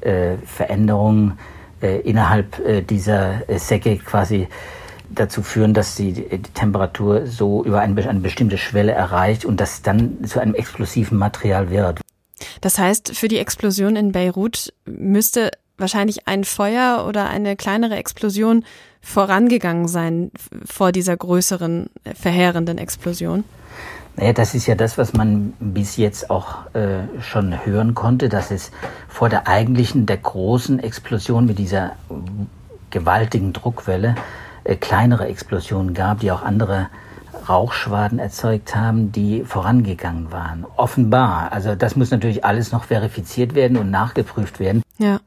äh, 0.00 0.36
Veränderungen 0.44 1.38
äh, 1.80 2.00
innerhalb 2.00 2.58
äh, 2.58 2.82
dieser 2.82 3.48
äh, 3.48 3.58
Säcke 3.58 3.96
quasi 3.96 4.48
dazu 5.14 5.42
führen, 5.42 5.74
dass 5.74 5.94
die, 5.94 6.12
die 6.12 6.38
Temperatur 6.38 7.26
so 7.26 7.64
über 7.64 7.80
eine, 7.80 8.08
eine 8.08 8.20
bestimmte 8.20 8.58
Schwelle 8.58 8.92
erreicht 8.92 9.44
und 9.44 9.60
das 9.60 9.82
dann 9.82 10.24
zu 10.24 10.40
einem 10.40 10.54
explosiven 10.54 11.18
Material 11.18 11.70
wird. 11.70 12.00
Das 12.60 12.78
heißt, 12.78 13.16
für 13.16 13.28
die 13.28 13.38
Explosion 13.38 13.96
in 13.96 14.12
Beirut 14.12 14.72
müsste 14.84 15.50
wahrscheinlich 15.78 16.28
ein 16.28 16.44
Feuer 16.44 17.04
oder 17.08 17.28
eine 17.28 17.56
kleinere 17.56 17.96
Explosion 17.96 18.64
vorangegangen 19.00 19.88
sein 19.88 20.30
vor 20.64 20.92
dieser 20.92 21.16
größeren, 21.16 21.90
verheerenden 22.14 22.78
Explosion? 22.78 23.44
Naja, 24.16 24.32
das 24.34 24.54
ist 24.54 24.66
ja 24.66 24.74
das, 24.74 24.98
was 24.98 25.14
man 25.14 25.54
bis 25.58 25.96
jetzt 25.96 26.30
auch 26.30 26.72
äh, 26.74 27.04
schon 27.20 27.64
hören 27.64 27.94
konnte, 27.94 28.28
dass 28.28 28.50
es 28.50 28.70
vor 29.08 29.28
der 29.30 29.48
eigentlichen, 29.48 30.04
der 30.04 30.18
großen 30.18 30.78
Explosion 30.80 31.46
mit 31.46 31.58
dieser 31.58 31.96
gewaltigen 32.90 33.54
Druckwelle 33.54 34.10
äh, 34.10 34.20
kleinere 34.80 35.26
Explosionen 35.26 35.94
gab, 35.94 36.20
die 36.20 36.30
auch 36.30 36.42
andere 36.42 36.88
Rauchschwaden 37.48 38.18
erzeugt 38.18 38.74
haben, 38.74 39.12
die 39.12 39.44
vorangegangen 39.44 40.30
waren. 40.30 40.64
Offenbar. 40.76 41.52
Also 41.52 41.74
das 41.74 41.96
muss 41.96 42.10
natürlich 42.10 42.44
alles 42.44 42.72
noch 42.72 42.84
verifiziert 42.84 43.54
werden 43.54 43.76
und 43.76 43.90
nachgeprüft 43.90 44.60
werden. 44.60 44.82
Ja. 44.98 45.20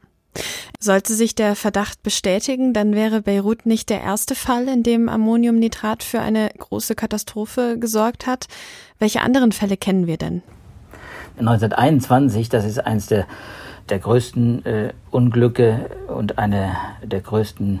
Sollte 0.78 1.14
sich 1.14 1.34
der 1.34 1.56
Verdacht 1.56 2.02
bestätigen, 2.02 2.74
dann 2.74 2.94
wäre 2.94 3.22
Beirut 3.22 3.64
nicht 3.64 3.88
der 3.88 4.02
erste 4.02 4.34
Fall, 4.34 4.68
in 4.68 4.82
dem 4.82 5.08
Ammoniumnitrat 5.08 6.02
für 6.02 6.20
eine 6.20 6.50
große 6.58 6.94
Katastrophe 6.94 7.78
gesorgt 7.78 8.26
hat. 8.26 8.46
Welche 8.98 9.22
anderen 9.22 9.52
Fälle 9.52 9.76
kennen 9.76 10.06
wir 10.06 10.18
denn? 10.18 10.42
1921, 11.38 12.48
das 12.48 12.64
ist 12.64 12.78
eines 12.78 13.06
der, 13.06 13.26
der 13.88 13.98
größten 13.98 14.66
äh, 14.66 14.92
Unglücke 15.10 15.90
und 16.08 16.38
eine 16.38 16.76
der 17.02 17.20
größten 17.20 17.80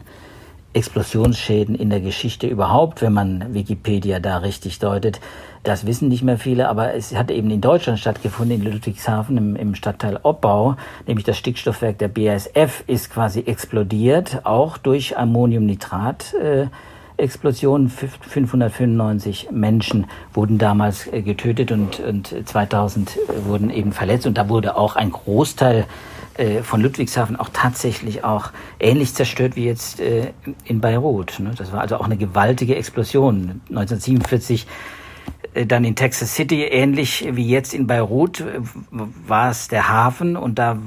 Explosionsschäden 0.76 1.74
in 1.74 1.88
der 1.88 2.00
Geschichte 2.00 2.46
überhaupt, 2.46 3.00
wenn 3.00 3.14
man 3.14 3.54
Wikipedia 3.54 4.20
da 4.20 4.38
richtig 4.38 4.78
deutet. 4.78 5.20
Das 5.62 5.86
wissen 5.86 6.08
nicht 6.08 6.22
mehr 6.22 6.36
viele, 6.36 6.68
aber 6.68 6.94
es 6.94 7.16
hat 7.16 7.30
eben 7.30 7.50
in 7.50 7.62
Deutschland 7.62 7.98
stattgefunden, 7.98 8.60
in 8.60 8.70
Ludwigshafen 8.70 9.38
im, 9.38 9.56
im 9.56 9.74
Stadtteil 9.74 10.20
Obbau, 10.22 10.76
nämlich 11.06 11.24
das 11.24 11.38
Stickstoffwerk 11.38 11.98
der 11.98 12.08
BASF 12.08 12.84
ist 12.86 13.10
quasi 13.10 13.40
explodiert, 13.40 14.42
auch 14.44 14.76
durch 14.76 15.16
Ammoniumnitrat. 15.16 16.34
Äh, 16.34 16.66
Explosion. 17.18 17.88
595 17.88 19.48
Menschen 19.50 20.06
wurden 20.34 20.58
damals 20.58 21.06
äh, 21.06 21.22
getötet 21.22 21.72
und, 21.72 21.98
und 22.00 22.34
2000 22.44 23.18
wurden 23.46 23.70
eben 23.70 23.92
verletzt. 23.92 24.26
Und 24.26 24.36
da 24.36 24.50
wurde 24.50 24.76
auch 24.76 24.96
ein 24.96 25.10
Großteil 25.10 25.86
äh, 26.36 26.62
von 26.62 26.80
Ludwigshafen 26.80 27.36
auch 27.36 27.48
tatsächlich 27.52 28.24
auch 28.24 28.50
ähnlich 28.78 29.14
zerstört 29.14 29.56
wie 29.56 29.64
jetzt 29.64 30.00
äh, 30.00 30.32
in 30.64 30.80
Beirut. 30.80 31.40
Ne? 31.40 31.52
Das 31.56 31.72
war 31.72 31.80
also 31.80 31.96
auch 31.96 32.04
eine 32.04 32.16
gewaltige 32.16 32.76
Explosion. 32.76 33.60
1947 33.70 34.66
äh, 35.54 35.66
dann 35.66 35.84
in 35.84 35.96
Texas 35.96 36.34
City, 36.34 36.64
ähnlich 36.64 37.26
wie 37.32 37.48
jetzt 37.48 37.74
in 37.74 37.86
Beirut, 37.86 38.44
war 38.90 39.50
es 39.50 39.68
der 39.68 39.88
Hafen 39.88 40.36
und 40.36 40.58
da 40.58 40.78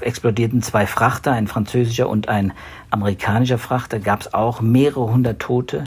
explodierten 0.00 0.62
zwei 0.62 0.86
Frachter, 0.86 1.32
ein 1.32 1.46
französischer 1.46 2.08
und 2.08 2.28
ein 2.28 2.52
amerikanischer 2.90 3.58
Frachter, 3.58 3.98
gab 3.98 4.20
es 4.20 4.34
auch 4.34 4.60
mehrere 4.60 5.10
hundert 5.10 5.40
Tote, 5.40 5.84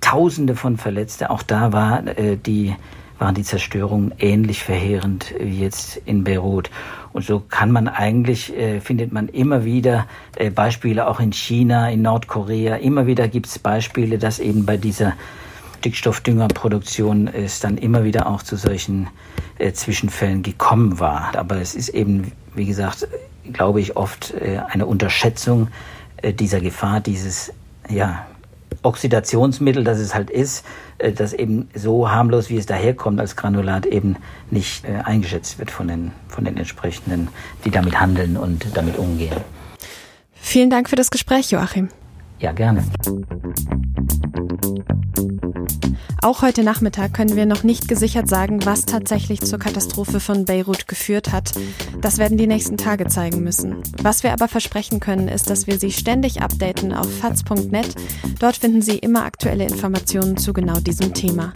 Tausende 0.00 0.54
von 0.54 0.76
Verletzte. 0.76 1.30
Auch 1.30 1.42
da 1.42 1.72
war 1.72 2.06
äh, 2.06 2.36
die 2.36 2.74
waren 3.18 3.34
die 3.34 3.42
Zerstörungen 3.42 4.12
ähnlich 4.18 4.62
verheerend 4.62 5.34
wie 5.38 5.60
jetzt 5.60 5.96
in 6.04 6.24
Beirut. 6.24 6.70
Und 7.12 7.24
so 7.24 7.40
kann 7.40 7.70
man 7.70 7.88
eigentlich, 7.88 8.56
äh, 8.56 8.80
findet 8.80 9.12
man 9.12 9.28
immer 9.28 9.64
wieder 9.64 10.06
äh, 10.36 10.50
Beispiele, 10.50 11.06
auch 11.06 11.20
in 11.20 11.32
China, 11.32 11.88
in 11.90 12.02
Nordkorea, 12.02 12.76
immer 12.76 13.06
wieder 13.06 13.28
gibt 13.28 13.46
es 13.46 13.58
Beispiele, 13.58 14.18
dass 14.18 14.40
eben 14.40 14.66
bei 14.66 14.76
dieser 14.76 15.14
Stickstoffdüngerproduktion 15.78 17.28
es 17.28 17.60
dann 17.60 17.76
immer 17.76 18.04
wieder 18.04 18.26
auch 18.26 18.42
zu 18.42 18.56
solchen 18.56 19.08
äh, 19.58 19.72
Zwischenfällen 19.72 20.42
gekommen 20.42 20.98
war. 20.98 21.36
Aber 21.36 21.60
es 21.60 21.74
ist 21.74 21.90
eben, 21.90 22.32
wie 22.54 22.64
gesagt, 22.64 23.06
glaube 23.52 23.80
ich, 23.80 23.94
oft 23.94 24.32
äh, 24.32 24.60
eine 24.66 24.86
Unterschätzung 24.86 25.68
äh, 26.16 26.32
dieser 26.32 26.60
Gefahr, 26.60 27.00
dieses 27.00 27.52
ja, 27.90 28.26
Oxidationsmittel, 28.82 29.82
das 29.84 29.98
es 29.98 30.14
halt 30.14 30.30
ist, 30.30 30.64
äh, 30.98 31.12
das 31.12 31.32
eben 31.32 31.68
so 31.74 32.10
harmlos, 32.10 32.50
wie 32.50 32.56
es 32.56 32.66
daherkommt, 32.66 33.20
als 33.20 33.36
Granulat 33.36 33.86
eben 33.86 34.16
nicht 34.50 34.84
äh, 34.84 35.00
eingeschätzt 35.04 35.58
wird 35.58 35.70
von 35.70 35.88
den, 35.88 36.12
von 36.28 36.44
den 36.44 36.56
entsprechenden, 36.56 37.28
die 37.64 37.70
damit 37.70 37.98
handeln 38.00 38.36
und 38.36 38.76
damit 38.76 38.98
umgehen. 38.98 39.36
Vielen 40.32 40.70
Dank 40.70 40.90
für 40.90 40.96
das 40.96 41.10
Gespräch, 41.10 41.50
Joachim. 41.50 41.88
Ja, 42.38 42.52
gerne. 42.52 42.84
Auch 46.24 46.40
heute 46.40 46.64
Nachmittag 46.64 47.12
können 47.12 47.36
wir 47.36 47.44
noch 47.44 47.64
nicht 47.64 47.86
gesichert 47.86 48.30
sagen, 48.30 48.64
was 48.64 48.86
tatsächlich 48.86 49.42
zur 49.42 49.58
Katastrophe 49.58 50.20
von 50.20 50.46
Beirut 50.46 50.88
geführt 50.88 51.32
hat. 51.32 51.52
Das 52.00 52.16
werden 52.16 52.38
die 52.38 52.46
nächsten 52.46 52.78
Tage 52.78 53.08
zeigen 53.08 53.42
müssen. 53.42 53.82
Was 54.00 54.22
wir 54.22 54.32
aber 54.32 54.48
versprechen 54.48 55.00
können, 55.00 55.28
ist, 55.28 55.50
dass 55.50 55.66
wir 55.66 55.78
Sie 55.78 55.92
ständig 55.92 56.40
updaten 56.40 56.94
auf 56.94 57.12
faz.net. 57.18 57.94
Dort 58.38 58.56
finden 58.56 58.80
Sie 58.80 58.96
immer 58.96 59.26
aktuelle 59.26 59.64
Informationen 59.64 60.38
zu 60.38 60.54
genau 60.54 60.80
diesem 60.80 61.12
Thema. 61.12 61.52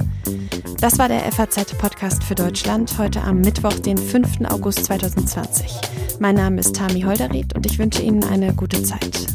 Das 0.82 0.98
war 0.98 1.08
der 1.08 1.20
FAZ-Podcast 1.32 2.22
für 2.22 2.34
Deutschland, 2.34 2.98
heute 2.98 3.22
am 3.22 3.40
Mittwoch, 3.40 3.78
den 3.78 3.96
5. 3.96 4.50
August 4.50 4.84
2020. 4.84 5.80
Mein 6.20 6.34
Name 6.34 6.60
ist 6.60 6.76
Tami 6.76 7.00
Holderried 7.00 7.54
und 7.56 7.64
ich 7.64 7.78
wünsche 7.78 8.02
Ihnen 8.02 8.22
eine 8.22 8.52
gute 8.52 8.82
Zeit. 8.82 9.28